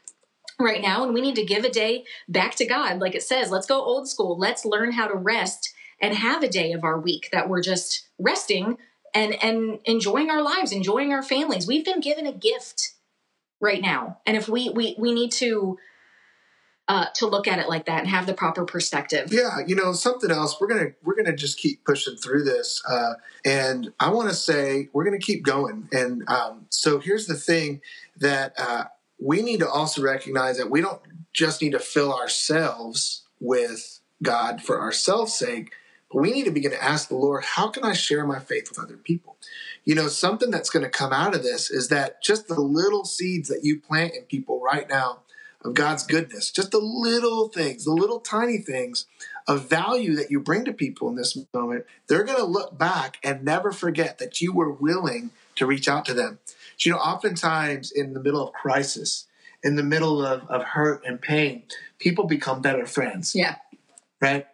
right 0.60 0.82
now, 0.82 1.04
and 1.04 1.13
we 1.13 1.21
need 1.21 1.36
to 1.36 1.45
give 1.45 1.63
a 1.63 1.69
day 1.69 2.04
back 2.28 2.56
to 2.56 2.65
God. 2.65 3.00
Like 3.00 3.15
it 3.15 3.24
says, 3.24 3.52
let's 3.52 3.67
go 3.67 3.82
old 3.82 4.08
school. 4.08 4.38
Let's 4.38 4.65
learn 4.65 4.91
how 4.91 5.08
to 5.08 5.15
rest 5.15 5.74
and 6.02 6.15
have 6.15 6.43
a 6.43 6.50
day 6.50 6.71
of 6.71 6.84
our 6.84 7.00
week 7.00 7.30
that 7.32 7.47
we're 7.47 7.62
just 7.62 8.08
resting 8.19 8.78
and 9.13 9.34
and 9.43 9.80
enjoying 9.86 10.30
our 10.30 10.41
lives, 10.41 10.71
enjoying 10.71 11.13
our 11.13 11.24
families. 11.24 11.67
We've 11.67 11.86
been 11.86 12.02
given 12.02 12.26
a 12.26 12.34
gift 12.34 12.93
right 13.60 13.82
now, 13.82 14.19
and 14.26 14.36
if 14.36 14.50
we 14.50 14.69
we 14.69 14.95
we 14.97 15.13
need 15.13 15.32
to 15.34 15.78
uh, 16.88 17.06
to 17.15 17.28
look 17.28 17.48
at 17.48 17.60
it 17.60 17.70
like 17.70 17.86
that 17.86 18.00
and 18.00 18.08
have 18.08 18.26
the 18.26 18.34
proper 18.34 18.65
perspective. 18.65 19.32
Yeah, 19.32 19.60
you 19.65 19.76
know 19.76 19.94
something 19.94 20.32
else. 20.32 20.60
We're 20.60 20.67
gonna 20.67 20.91
we're 21.04 21.15
gonna 21.15 21.36
just 21.36 21.58
keep 21.58 21.86
pushing 21.86 22.17
through 22.17 22.44
this, 22.44 22.82
uh, 22.88 23.13
and 23.46 23.94
I 24.00 24.10
want 24.10 24.30
to 24.30 24.36
say 24.36 24.89
we're 24.94 25.06
gonna 25.06 25.20
keep 25.20 25.44
going. 25.44 25.88
And 25.91 26.28
um, 26.28 26.65
so 26.70 27.00
here's 27.00 27.28
the 27.28 27.36
thing 27.36 27.82
that 28.17 28.54
uh, 28.58 28.86
we 29.20 29.41
need 29.41 29.60
to 29.60 29.70
also 29.70 30.02
recognize 30.02 30.58
that 30.58 30.70
we 30.70 30.82
don't 30.82 31.02
just 31.34 31.62
need 31.62 31.72
to 31.72 31.80
fill 31.80 32.13
ourselves 32.13 33.24
with 33.39 34.00
God 34.22 34.62
for 34.62 34.82
ourselves' 34.82 35.34
sake, 35.34 35.72
but 36.12 36.22
we 36.22 36.32
need 36.32 36.46
to 36.46 36.52
begin 36.52 36.72
to 36.72 36.84
ask 36.84 37.08
the 37.08 37.15
Lord, 37.15 37.44
how 37.44 37.70
can 37.70 37.84
I 37.84 37.94
share 37.94 38.26
my 38.26 38.39
faith 38.39 38.70
with 38.70 38.80
other 38.80 38.98
people? 38.98 39.38
You 39.86 39.96
know, 39.96 40.08
something 40.08 40.52
that's 40.52 40.70
going 40.70 40.84
to 40.84 40.89
come 40.89 41.13
out 41.13 41.34
of 41.34 41.41
this 41.41 41.72
is 41.72 41.88
that 41.88 42.22
just 42.22 42.48
the 42.48 42.60
little 42.60 43.06
seeds 43.06 43.50
that 43.50 43.63
you 43.63 43.80
plant 43.80 44.13
in 44.13 44.24
people 44.24 44.62
right 44.62 44.88
now 44.89 45.20
of 45.63 45.74
God's 45.74 46.04
goodness, 46.04 46.52
just 46.52 46.71
the 46.71 46.80
little 46.80 47.47
things, 47.47 47.86
the 47.86 47.91
little 47.91 48.19
tiny 48.19 48.58
things 48.58 49.06
of 49.47 49.69
value 49.69 50.15
that 50.15 50.32
you 50.32 50.39
bring 50.39 50.65
to 50.65 50.74
people 50.74 51.10
in 51.10 51.15
this 51.15 51.38
moment, 51.54 51.86
they're 52.08 52.24
going 52.24 52.39
to 52.39 52.45
look 52.45 52.78
back 52.78 53.17
and 53.24 53.43
never 53.43 53.71
forget 53.71 54.17
that 54.17 54.41
you 54.41 54.54
were 54.54 54.71
willing 54.71 55.32
to 55.56 55.65
reach 55.65 55.88
out 55.88 56.06
to 56.06 56.13
them. 56.13 56.39
You 56.80 56.93
know, 56.93 56.97
oftentimes 56.97 57.91
in 57.91 58.13
the 58.13 58.19
middle 58.19 58.47
of 58.47 58.54
crisis, 58.54 59.28
in 59.63 59.76
the 59.76 59.84
middle 59.84 60.26
of, 60.26 60.47
of 60.50 60.63
hurt 60.63 61.04
and 61.06 61.21
pain, 61.21 61.63
people 62.00 62.26
become 62.26 62.62
better 62.62 62.86
friends. 62.86 63.36
Yeah. 63.36 63.56
Right? 64.19 64.47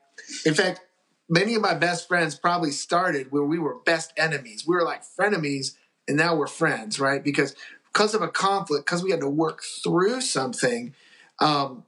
In 0.46 0.54
fact, 0.54 0.82
many 1.30 1.56
of 1.56 1.62
my 1.62 1.74
best 1.74 2.08
friends 2.08 2.36
probably 2.36 2.72
started 2.72 3.32
where 3.32 3.44
we 3.44 3.60
were 3.60 3.76
best 3.86 4.12
enemies. 4.18 4.66
We 4.68 4.76
were 4.76 4.84
like 4.84 5.04
frenemies, 5.04 5.76
and 6.08 6.18
now 6.18 6.36
we're 6.36 6.48
friends, 6.48 7.00
right? 7.00 7.24
Because 7.24 7.56
because 7.98 8.14
of 8.14 8.22
a 8.22 8.28
conflict, 8.28 8.86
because 8.86 9.02
we 9.02 9.10
had 9.10 9.22
to 9.22 9.28
work 9.28 9.64
through 9.84 10.22
something, 10.22 10.94
um, 11.40 11.84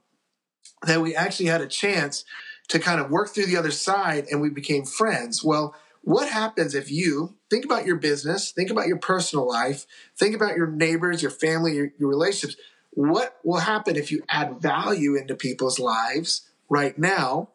that 0.84 1.00
we 1.00 1.14
actually 1.14 1.46
had 1.46 1.60
a 1.60 1.68
chance 1.68 2.24
to 2.66 2.80
kind 2.80 3.00
of 3.00 3.12
work 3.12 3.28
through 3.28 3.46
the 3.46 3.56
other 3.56 3.70
side 3.70 4.26
and 4.28 4.40
we 4.40 4.50
became 4.50 4.84
friends. 4.84 5.44
Well, 5.44 5.72
what 6.02 6.28
happens 6.28 6.74
if 6.74 6.90
you 6.90 7.36
think 7.48 7.64
about 7.64 7.86
your 7.86 7.94
business, 7.94 8.50
think 8.50 8.70
about 8.70 8.88
your 8.88 8.98
personal 8.98 9.46
life, 9.46 9.86
think 10.18 10.34
about 10.34 10.56
your 10.56 10.66
neighbors, 10.66 11.22
your 11.22 11.30
family, 11.30 11.76
your, 11.76 11.92
your 11.96 12.08
relationships? 12.08 12.60
What 12.90 13.36
will 13.44 13.60
happen 13.60 13.94
if 13.94 14.10
you 14.10 14.24
add 14.28 14.60
value 14.60 15.14
into 15.14 15.36
people's 15.36 15.78
lives 15.78 16.48
right 16.68 16.98
now 16.98 17.50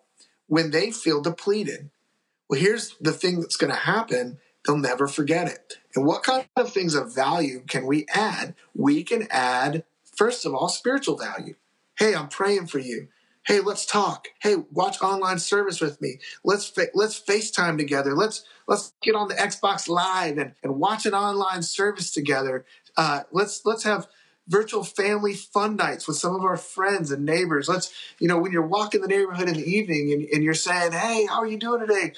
when 0.48 0.72
they 0.72 0.92
feel 0.92 1.22
depleted? 1.22 1.90
Well, 2.50 2.62
here's 2.62 2.96
the 3.02 3.12
thing 3.12 3.42
that's 3.42 3.58
going 3.58 3.74
to 3.74 3.80
happen 3.80 4.38
they'll 4.66 4.78
never 4.78 5.10
forget 5.10 5.50
it. 5.50 5.74
And 5.96 6.06
what 6.06 6.24
kind 6.24 6.48
of 6.56 6.72
things 6.72 6.94
of 6.94 7.14
value 7.14 7.64
can 7.68 7.86
we 7.86 8.06
add? 8.14 8.56
We 8.76 9.04
can 9.04 9.28
add, 9.32 9.84
first 10.16 10.46
of 10.46 10.54
all, 10.54 10.68
spiritual 10.70 11.18
value. 11.18 11.56
Hey, 11.98 12.14
I'm 12.14 12.28
praying 12.28 12.68
for 12.68 12.80
you. 12.80 13.08
Hey, 13.48 13.60
let's 13.60 13.86
talk. 13.86 14.28
Hey, 14.42 14.56
watch 14.72 15.02
online 15.02 15.40
service 15.40 15.80
with 15.80 16.02
me. 16.02 16.20
Let's 16.44 16.68
fa- 16.68 16.88
let's 16.96 17.20
FaceTime 17.20 17.78
together. 17.78 18.16
Let's 18.16 18.44
let's 18.68 18.94
get 19.04 19.16
on 19.16 19.28
the 19.28 19.36
Xbox 19.36 19.88
Live 19.88 20.38
and, 20.38 20.54
and 20.64 20.80
watch 20.80 21.06
an 21.06 21.14
online 21.14 21.62
service 21.62 22.12
together. 22.12 22.66
Uh, 22.98 23.22
let's 23.32 23.62
let's 23.64 23.84
have 23.84 24.08
virtual 24.48 24.84
family 24.84 25.34
fun 25.34 25.76
nights 25.76 26.08
with 26.08 26.18
some 26.18 26.36
of 26.36 26.42
our 26.42 26.58
friends 26.58 27.12
and 27.12 27.26
neighbors. 27.26 27.68
Let's, 27.68 27.94
you 28.20 28.28
know, 28.28 28.38
when 28.38 28.52
you're 28.52 28.66
walking 28.68 29.02
the 29.02 29.08
neighborhood 29.08 29.48
in 29.48 29.56
the 29.56 29.66
evening 29.66 30.12
and, 30.14 30.24
and 30.24 30.44
you're 30.44 30.54
saying, 30.54 30.92
Hey, 30.92 31.26
how 31.26 31.40
are 31.40 31.48
you 31.48 31.58
doing 31.58 31.80
today? 31.82 32.14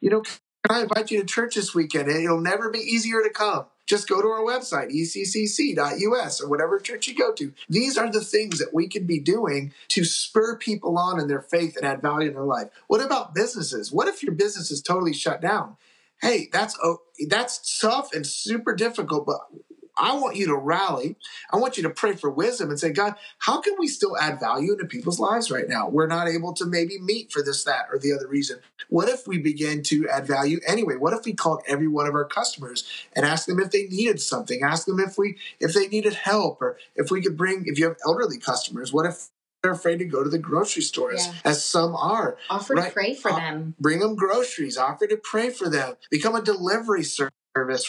You 0.00 0.10
know, 0.10 0.22
can 0.64 0.76
I 0.76 0.82
invite 0.82 1.10
you 1.10 1.20
to 1.20 1.26
church 1.26 1.56
this 1.56 1.74
weekend? 1.74 2.08
It'll 2.08 2.40
never 2.40 2.70
be 2.70 2.78
easier 2.78 3.22
to 3.22 3.30
come. 3.30 3.66
Just 3.86 4.08
go 4.08 4.22
to 4.22 4.28
our 4.28 4.40
website, 4.40 4.90
eccc.us, 4.90 6.40
or 6.40 6.48
whatever 6.48 6.78
church 6.78 7.08
you 7.08 7.14
go 7.14 7.32
to. 7.32 7.52
These 7.68 7.98
are 7.98 8.10
the 8.10 8.20
things 8.20 8.58
that 8.60 8.72
we 8.72 8.86
can 8.86 9.06
be 9.06 9.18
doing 9.18 9.74
to 9.88 10.04
spur 10.04 10.56
people 10.56 10.96
on 10.96 11.20
in 11.20 11.26
their 11.26 11.42
faith 11.42 11.76
and 11.76 11.84
add 11.84 12.00
value 12.00 12.28
in 12.28 12.34
their 12.34 12.44
life. 12.44 12.68
What 12.86 13.04
about 13.04 13.34
businesses? 13.34 13.92
What 13.92 14.08
if 14.08 14.22
your 14.22 14.32
business 14.34 14.70
is 14.70 14.80
totally 14.80 15.12
shut 15.12 15.40
down? 15.40 15.76
Hey, 16.20 16.48
that's 16.52 16.78
that's 17.28 17.80
tough 17.80 18.12
and 18.14 18.24
super 18.24 18.74
difficult, 18.74 19.26
but 19.26 19.40
I 19.98 20.14
want 20.16 20.36
you 20.36 20.46
to 20.46 20.56
rally. 20.56 21.16
I 21.52 21.56
want 21.56 21.76
you 21.76 21.82
to 21.84 21.90
pray 21.90 22.14
for 22.14 22.30
wisdom 22.30 22.70
and 22.70 22.80
say, 22.80 22.90
God, 22.90 23.14
how 23.38 23.60
can 23.60 23.74
we 23.78 23.86
still 23.88 24.16
add 24.18 24.40
value 24.40 24.72
into 24.72 24.86
people's 24.86 25.20
lives 25.20 25.50
right 25.50 25.68
now? 25.68 25.88
We're 25.88 26.06
not 26.06 26.28
able 26.28 26.54
to 26.54 26.66
maybe 26.66 26.98
meet 26.98 27.30
for 27.30 27.42
this, 27.42 27.64
that, 27.64 27.86
or 27.92 27.98
the 27.98 28.12
other 28.12 28.26
reason. 28.26 28.58
What 28.88 29.08
if 29.08 29.26
we 29.26 29.38
begin 29.38 29.82
to 29.84 30.08
add 30.08 30.26
value 30.26 30.60
anyway? 30.66 30.96
What 30.96 31.12
if 31.12 31.24
we 31.24 31.34
called 31.34 31.62
every 31.66 31.88
one 31.88 32.06
of 32.06 32.14
our 32.14 32.24
customers 32.24 32.84
and 33.14 33.26
asked 33.26 33.46
them 33.46 33.60
if 33.60 33.70
they 33.70 33.84
needed 33.86 34.20
something? 34.20 34.62
Ask 34.62 34.86
them 34.86 34.98
if 35.00 35.18
we 35.18 35.36
if 35.60 35.74
they 35.74 35.88
needed 35.88 36.14
help 36.14 36.60
or 36.62 36.78
if 36.96 37.10
we 37.10 37.20
could 37.22 37.36
bring 37.36 37.64
if 37.66 37.78
you 37.78 37.86
have 37.86 37.96
elderly 38.06 38.38
customers, 38.38 38.92
what 38.92 39.06
if 39.06 39.28
they're 39.62 39.72
afraid 39.72 39.98
to 39.98 40.04
go 40.04 40.24
to 40.24 40.30
the 40.30 40.38
grocery 40.38 40.82
stores, 40.82 41.24
Yeah. 41.26 41.34
as 41.44 41.64
some 41.64 41.94
are. 41.94 42.36
Offer 42.50 42.74
Right. 42.74 42.86
to 42.88 42.92
pray 42.92 43.14
for 43.14 43.30
them. 43.30 43.76
Bring 43.78 44.00
them 44.00 44.16
groceries, 44.16 44.76
offer 44.76 45.06
to 45.06 45.16
pray 45.16 45.50
for 45.50 45.68
them, 45.68 45.96
become 46.10 46.34
a 46.34 46.42
delivery 46.42 47.04
service 47.04 47.32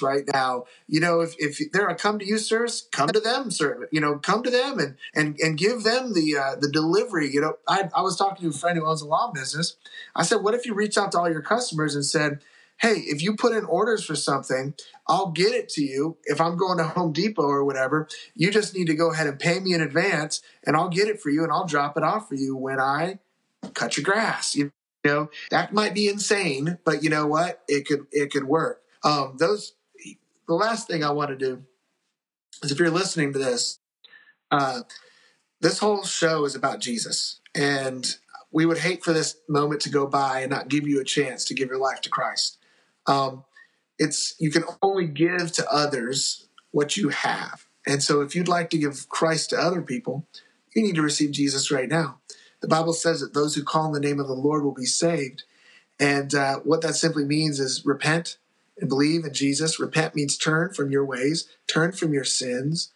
right 0.02 0.24
now. 0.34 0.66
You 0.88 1.00
know, 1.00 1.22
if, 1.22 1.36
if 1.40 1.60
they're 1.72 1.88
a 1.88 1.96
come 1.96 2.20
to 2.20 2.26
you 2.26 2.38
service, 2.38 2.88
come 2.92 3.10
to 3.10 3.20
them 3.20 3.52
service. 3.52 3.90
You 3.92 4.02
know, 4.02 4.18
come 4.18 4.44
to 4.44 4.50
them 4.50 4.80
and 4.80 4.96
and 5.16 5.38
and 5.40 5.58
give 5.58 5.84
them 5.84 6.14
the 6.14 6.38
uh, 6.38 6.56
the 6.60 6.70
delivery. 6.70 7.32
You 7.32 7.42
know, 7.42 7.58
I, 7.68 7.90
I 7.96 8.02
was 8.02 8.18
talking 8.18 8.50
to 8.50 8.56
a 8.56 8.60
friend 8.60 8.78
who 8.78 8.86
owns 8.86 9.02
a 9.02 9.08
law 9.08 9.32
business. 9.32 9.76
I 10.16 10.24
said, 10.24 10.38
what 10.38 10.54
if 10.54 10.66
you 10.66 10.74
reach 10.74 10.98
out 10.98 11.12
to 11.14 11.20
all 11.20 11.32
your 11.32 11.42
customers 11.42 11.96
and 11.96 12.06
said, 12.06 12.40
hey, 12.80 12.96
if 13.06 13.22
you 13.22 13.36
put 13.36 13.56
in 13.56 13.66
orders 13.66 14.04
for 14.04 14.16
something, 14.16 14.74
I'll 15.08 15.32
get 15.32 15.54
it 15.54 15.70
to 15.70 15.84
you. 15.84 16.18
If 16.26 16.42
I'm 16.42 16.58
going 16.58 16.78
to 16.78 16.84
Home 16.86 17.14
Depot 17.14 17.44
or 17.44 17.64
whatever, 17.64 18.08
you 18.36 18.52
just 18.52 18.76
need 18.76 18.88
to 18.88 18.96
go 18.96 19.12
ahead 19.12 19.28
and 19.28 19.40
pay 19.40 19.60
me 19.60 19.74
in 19.74 19.82
advance, 19.82 20.42
and 20.66 20.76
I'll 20.76 20.90
get 20.90 21.08
it 21.08 21.22
for 21.22 21.30
you, 21.30 21.44
and 21.44 21.52
I'll 21.52 21.68
drop 21.68 21.98
it 21.98 22.04
off 22.04 22.28
for 22.28 22.36
you 22.36 22.56
when 22.56 22.80
I 22.80 23.20
cut 23.74 23.98
your 23.98 24.04
grass. 24.04 24.56
You 24.56 24.72
know, 25.06 25.30
that 25.52 25.74
might 25.74 25.94
be 25.94 26.08
insane, 26.08 26.78
but 26.86 27.04
you 27.04 27.10
know 27.10 27.28
what? 27.28 27.62
It 27.68 27.86
could 27.86 28.08
it 28.12 28.32
could 28.32 28.46
work. 28.46 28.83
Um, 29.04 29.36
those 29.38 29.74
the 30.48 30.54
last 30.54 30.88
thing 30.88 31.04
I 31.04 31.12
want 31.12 31.30
to 31.30 31.36
do 31.36 31.64
is 32.62 32.72
if 32.72 32.80
you're 32.80 32.90
listening 32.90 33.34
to 33.34 33.40
this, 33.40 33.80
uh, 34.52 34.82
this 35.62 35.80
whole 35.80 36.04
show 36.04 36.46
is 36.46 36.56
about 36.56 36.80
Jesus, 36.80 37.40
and 37.56 38.06
we 38.52 38.66
would 38.66 38.80
hate 38.80 39.04
for 39.04 39.14
this 39.14 39.38
moment 39.48 39.82
to 39.82 39.90
go 39.90 40.06
by 40.06 40.42
and 40.42 40.52
not 40.52 40.68
give 40.68 40.88
you 40.88 41.00
a 41.00 41.06
chance 41.06 41.46
to 41.46 41.54
give 41.54 41.70
your 41.70 41.80
life 41.80 42.02
to 42.02 42.10
Christ. 42.10 42.58
Um, 43.08 43.44
it's 43.98 44.36
you 44.40 44.52
can 44.52 44.64
only 44.82 45.08
give 45.08 45.52
to 45.54 45.72
others 45.72 46.48
what 46.72 46.98
you 46.98 47.10
have, 47.10 47.66
and 47.88 48.02
so 48.04 48.22
if 48.22 48.36
you'd 48.36 48.48
like 48.48 48.70
to 48.72 48.78
give 48.78 49.08
Christ 49.10 49.52
to 49.52 49.58
other 49.58 49.82
people, 49.82 50.28
you 50.76 50.84
need 50.84 50.96
to 50.96 51.02
receive 51.02 51.32
Jesus 51.32 51.72
right 51.72 51.90
now. 51.90 52.20
The 52.62 52.68
Bible 52.68 52.94
says 52.94 53.20
that 53.20 53.34
those 53.34 53.56
who 53.56 53.64
call 53.64 53.88
on 53.88 53.92
the 53.92 54.00
name 54.00 54.20
of 54.20 54.28
the 54.28 54.34
Lord 54.34 54.64
will 54.64 54.74
be 54.74 54.86
saved. 54.86 55.44
And 56.00 56.34
uh, 56.34 56.60
what 56.60 56.82
that 56.82 56.96
simply 56.96 57.26
means 57.26 57.60
is 57.60 57.86
repent 57.86 58.38
and 58.80 58.90
believe 58.90 59.26
in 59.26 59.34
Jesus. 59.34 59.80
Repent 59.80 60.16
means 60.16 60.38
turn 60.38 60.74
from 60.74 60.92
your 60.92 61.06
ways, 61.06 61.48
turn 61.68 61.92
from 61.92 62.14
your 62.14 62.24
sins, 62.24 62.92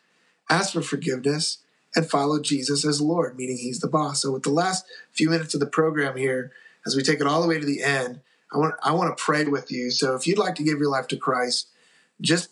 ask 0.50 0.74
for 0.74 0.82
forgiveness, 0.82 1.60
and 1.96 2.10
follow 2.10 2.40
Jesus 2.40 2.86
as 2.86 3.02
Lord, 3.02 3.38
meaning 3.38 3.58
He's 3.58 3.80
the 3.80 3.88
boss. 3.88 4.22
So, 4.22 4.32
with 4.32 4.44
the 4.44 4.50
last 4.50 4.86
few 5.12 5.30
minutes 5.30 5.54
of 5.54 5.60
the 5.60 5.68
program 5.68 6.18
here, 6.18 6.52
as 6.86 6.96
we 6.96 7.04
take 7.04 7.20
it 7.20 7.28
all 7.28 7.42
the 7.42 7.48
way 7.48 7.60
to 7.60 7.66
the 7.66 7.84
end, 7.84 8.22
I 8.54 8.58
want 8.58 8.76
I 8.84 8.92
want 8.94 9.16
to 9.16 9.24
pray 9.24 9.46
with 9.46 9.72
you. 9.72 9.92
So, 9.92 10.16
if 10.16 10.28
you'd 10.28 10.38
like 10.38 10.56
to 10.56 10.64
give 10.64 10.80
your 10.80 10.92
life 10.92 11.08
to 11.10 11.18
Christ, 11.18 11.70
just 12.22 12.50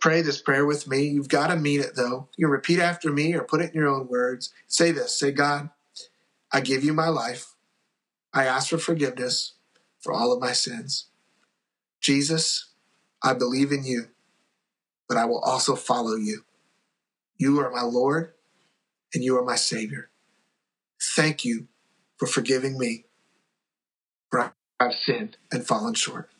pray 0.00 0.22
this 0.22 0.40
prayer 0.40 0.66
with 0.66 0.88
me. 0.88 1.04
You've 1.04 1.28
got 1.28 1.48
to 1.48 1.56
mean 1.56 1.80
it 1.80 1.94
though. 1.94 2.28
You 2.36 2.46
can 2.46 2.52
repeat 2.52 2.80
after 2.80 3.12
me 3.12 3.34
or 3.34 3.44
put 3.44 3.60
it 3.60 3.74
in 3.74 3.80
your 3.80 3.88
own 3.88 4.08
words. 4.08 4.52
Say 4.66 4.90
this. 4.90 5.16
Say, 5.16 5.30
God, 5.30 5.70
I 6.52 6.60
give 6.60 6.82
you 6.82 6.92
my 6.92 7.08
life. 7.08 7.54
I 8.32 8.46
ask 8.46 8.70
for 8.70 8.78
forgiveness 8.78 9.54
for 10.00 10.12
all 10.12 10.32
of 10.32 10.40
my 10.40 10.52
sins. 10.52 11.06
Jesus, 12.00 12.70
I 13.22 13.34
believe 13.34 13.72
in 13.72 13.84
you, 13.84 14.08
but 15.08 15.18
I 15.18 15.26
will 15.26 15.40
also 15.40 15.76
follow 15.76 16.16
you. 16.16 16.44
You 17.36 17.60
are 17.60 17.70
my 17.70 17.82
Lord 17.82 18.32
and 19.14 19.22
you 19.22 19.36
are 19.38 19.44
my 19.44 19.56
Savior. 19.56 20.10
Thank 21.16 21.44
you 21.44 21.68
for 22.16 22.26
forgiving 22.26 22.78
me, 22.78 23.04
for 24.30 24.52
I've 24.78 24.94
sinned 24.94 25.36
and 25.52 25.66
fallen 25.66 25.94
short. 25.94 26.30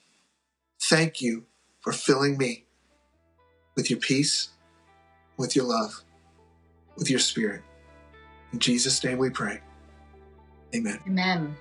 Thank 0.82 1.20
you 1.20 1.44
for 1.82 1.92
filling 1.92 2.38
me 2.38 2.64
with 3.76 3.90
your 3.90 3.98
peace, 3.98 4.50
with 5.36 5.56
your 5.56 5.64
love, 5.66 6.02
with 6.96 7.10
your 7.10 7.18
spirit. 7.18 7.62
In 8.52 8.58
Jesus' 8.58 9.02
name 9.04 9.18
we 9.18 9.30
pray. 9.30 9.60
Amen. 10.74 11.00
Amen. 11.06 11.56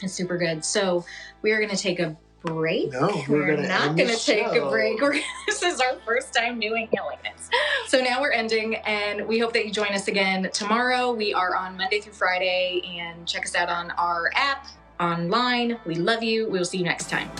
It's 0.00 0.14
super 0.14 0.38
good. 0.38 0.64
So 0.64 1.04
we 1.42 1.52
are 1.52 1.58
going 1.58 1.70
to 1.70 1.76
take 1.76 2.00
a 2.00 2.16
break. 2.44 2.92
No, 2.92 3.22
we're 3.28 3.54
gonna 3.54 3.68
not 3.68 3.96
going 3.96 4.08
to 4.08 4.16
take 4.16 4.46
a 4.46 4.68
break. 4.68 5.00
We're, 5.00 5.20
this 5.46 5.62
is 5.62 5.80
our 5.80 5.96
first 6.04 6.34
time 6.34 6.60
doing 6.60 6.88
Healing 6.92 7.18
Minutes. 7.22 7.48
So 7.86 8.00
now 8.00 8.20
we're 8.20 8.32
ending, 8.32 8.76
and 8.76 9.26
we 9.26 9.38
hope 9.38 9.52
that 9.52 9.66
you 9.66 9.72
join 9.72 9.92
us 9.92 10.08
again 10.08 10.48
tomorrow. 10.52 11.12
We 11.12 11.34
are 11.34 11.54
on 11.54 11.76
Monday 11.76 12.00
through 12.00 12.14
Friday, 12.14 12.82
and 12.98 13.26
check 13.26 13.44
us 13.44 13.54
out 13.54 13.68
on 13.68 13.90
our 13.92 14.30
app, 14.34 14.66
online. 15.00 15.78
We 15.84 15.96
love 15.96 16.22
you. 16.22 16.46
We 16.48 16.58
will 16.58 16.64
see 16.64 16.78
you 16.78 16.84
next 16.84 17.10
time. 17.10 17.30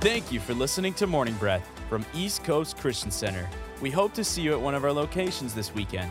Thank 0.00 0.32
you 0.32 0.40
for 0.40 0.54
listening 0.54 0.94
to 0.94 1.06
Morning 1.06 1.34
Breath 1.34 1.68
from 1.88 2.04
East 2.14 2.44
Coast 2.44 2.76
Christian 2.78 3.10
Center. 3.10 3.48
We 3.80 3.90
hope 3.90 4.14
to 4.14 4.24
see 4.24 4.42
you 4.42 4.52
at 4.52 4.60
one 4.60 4.74
of 4.74 4.84
our 4.84 4.92
locations 4.92 5.54
this 5.54 5.74
weekend. 5.74 6.10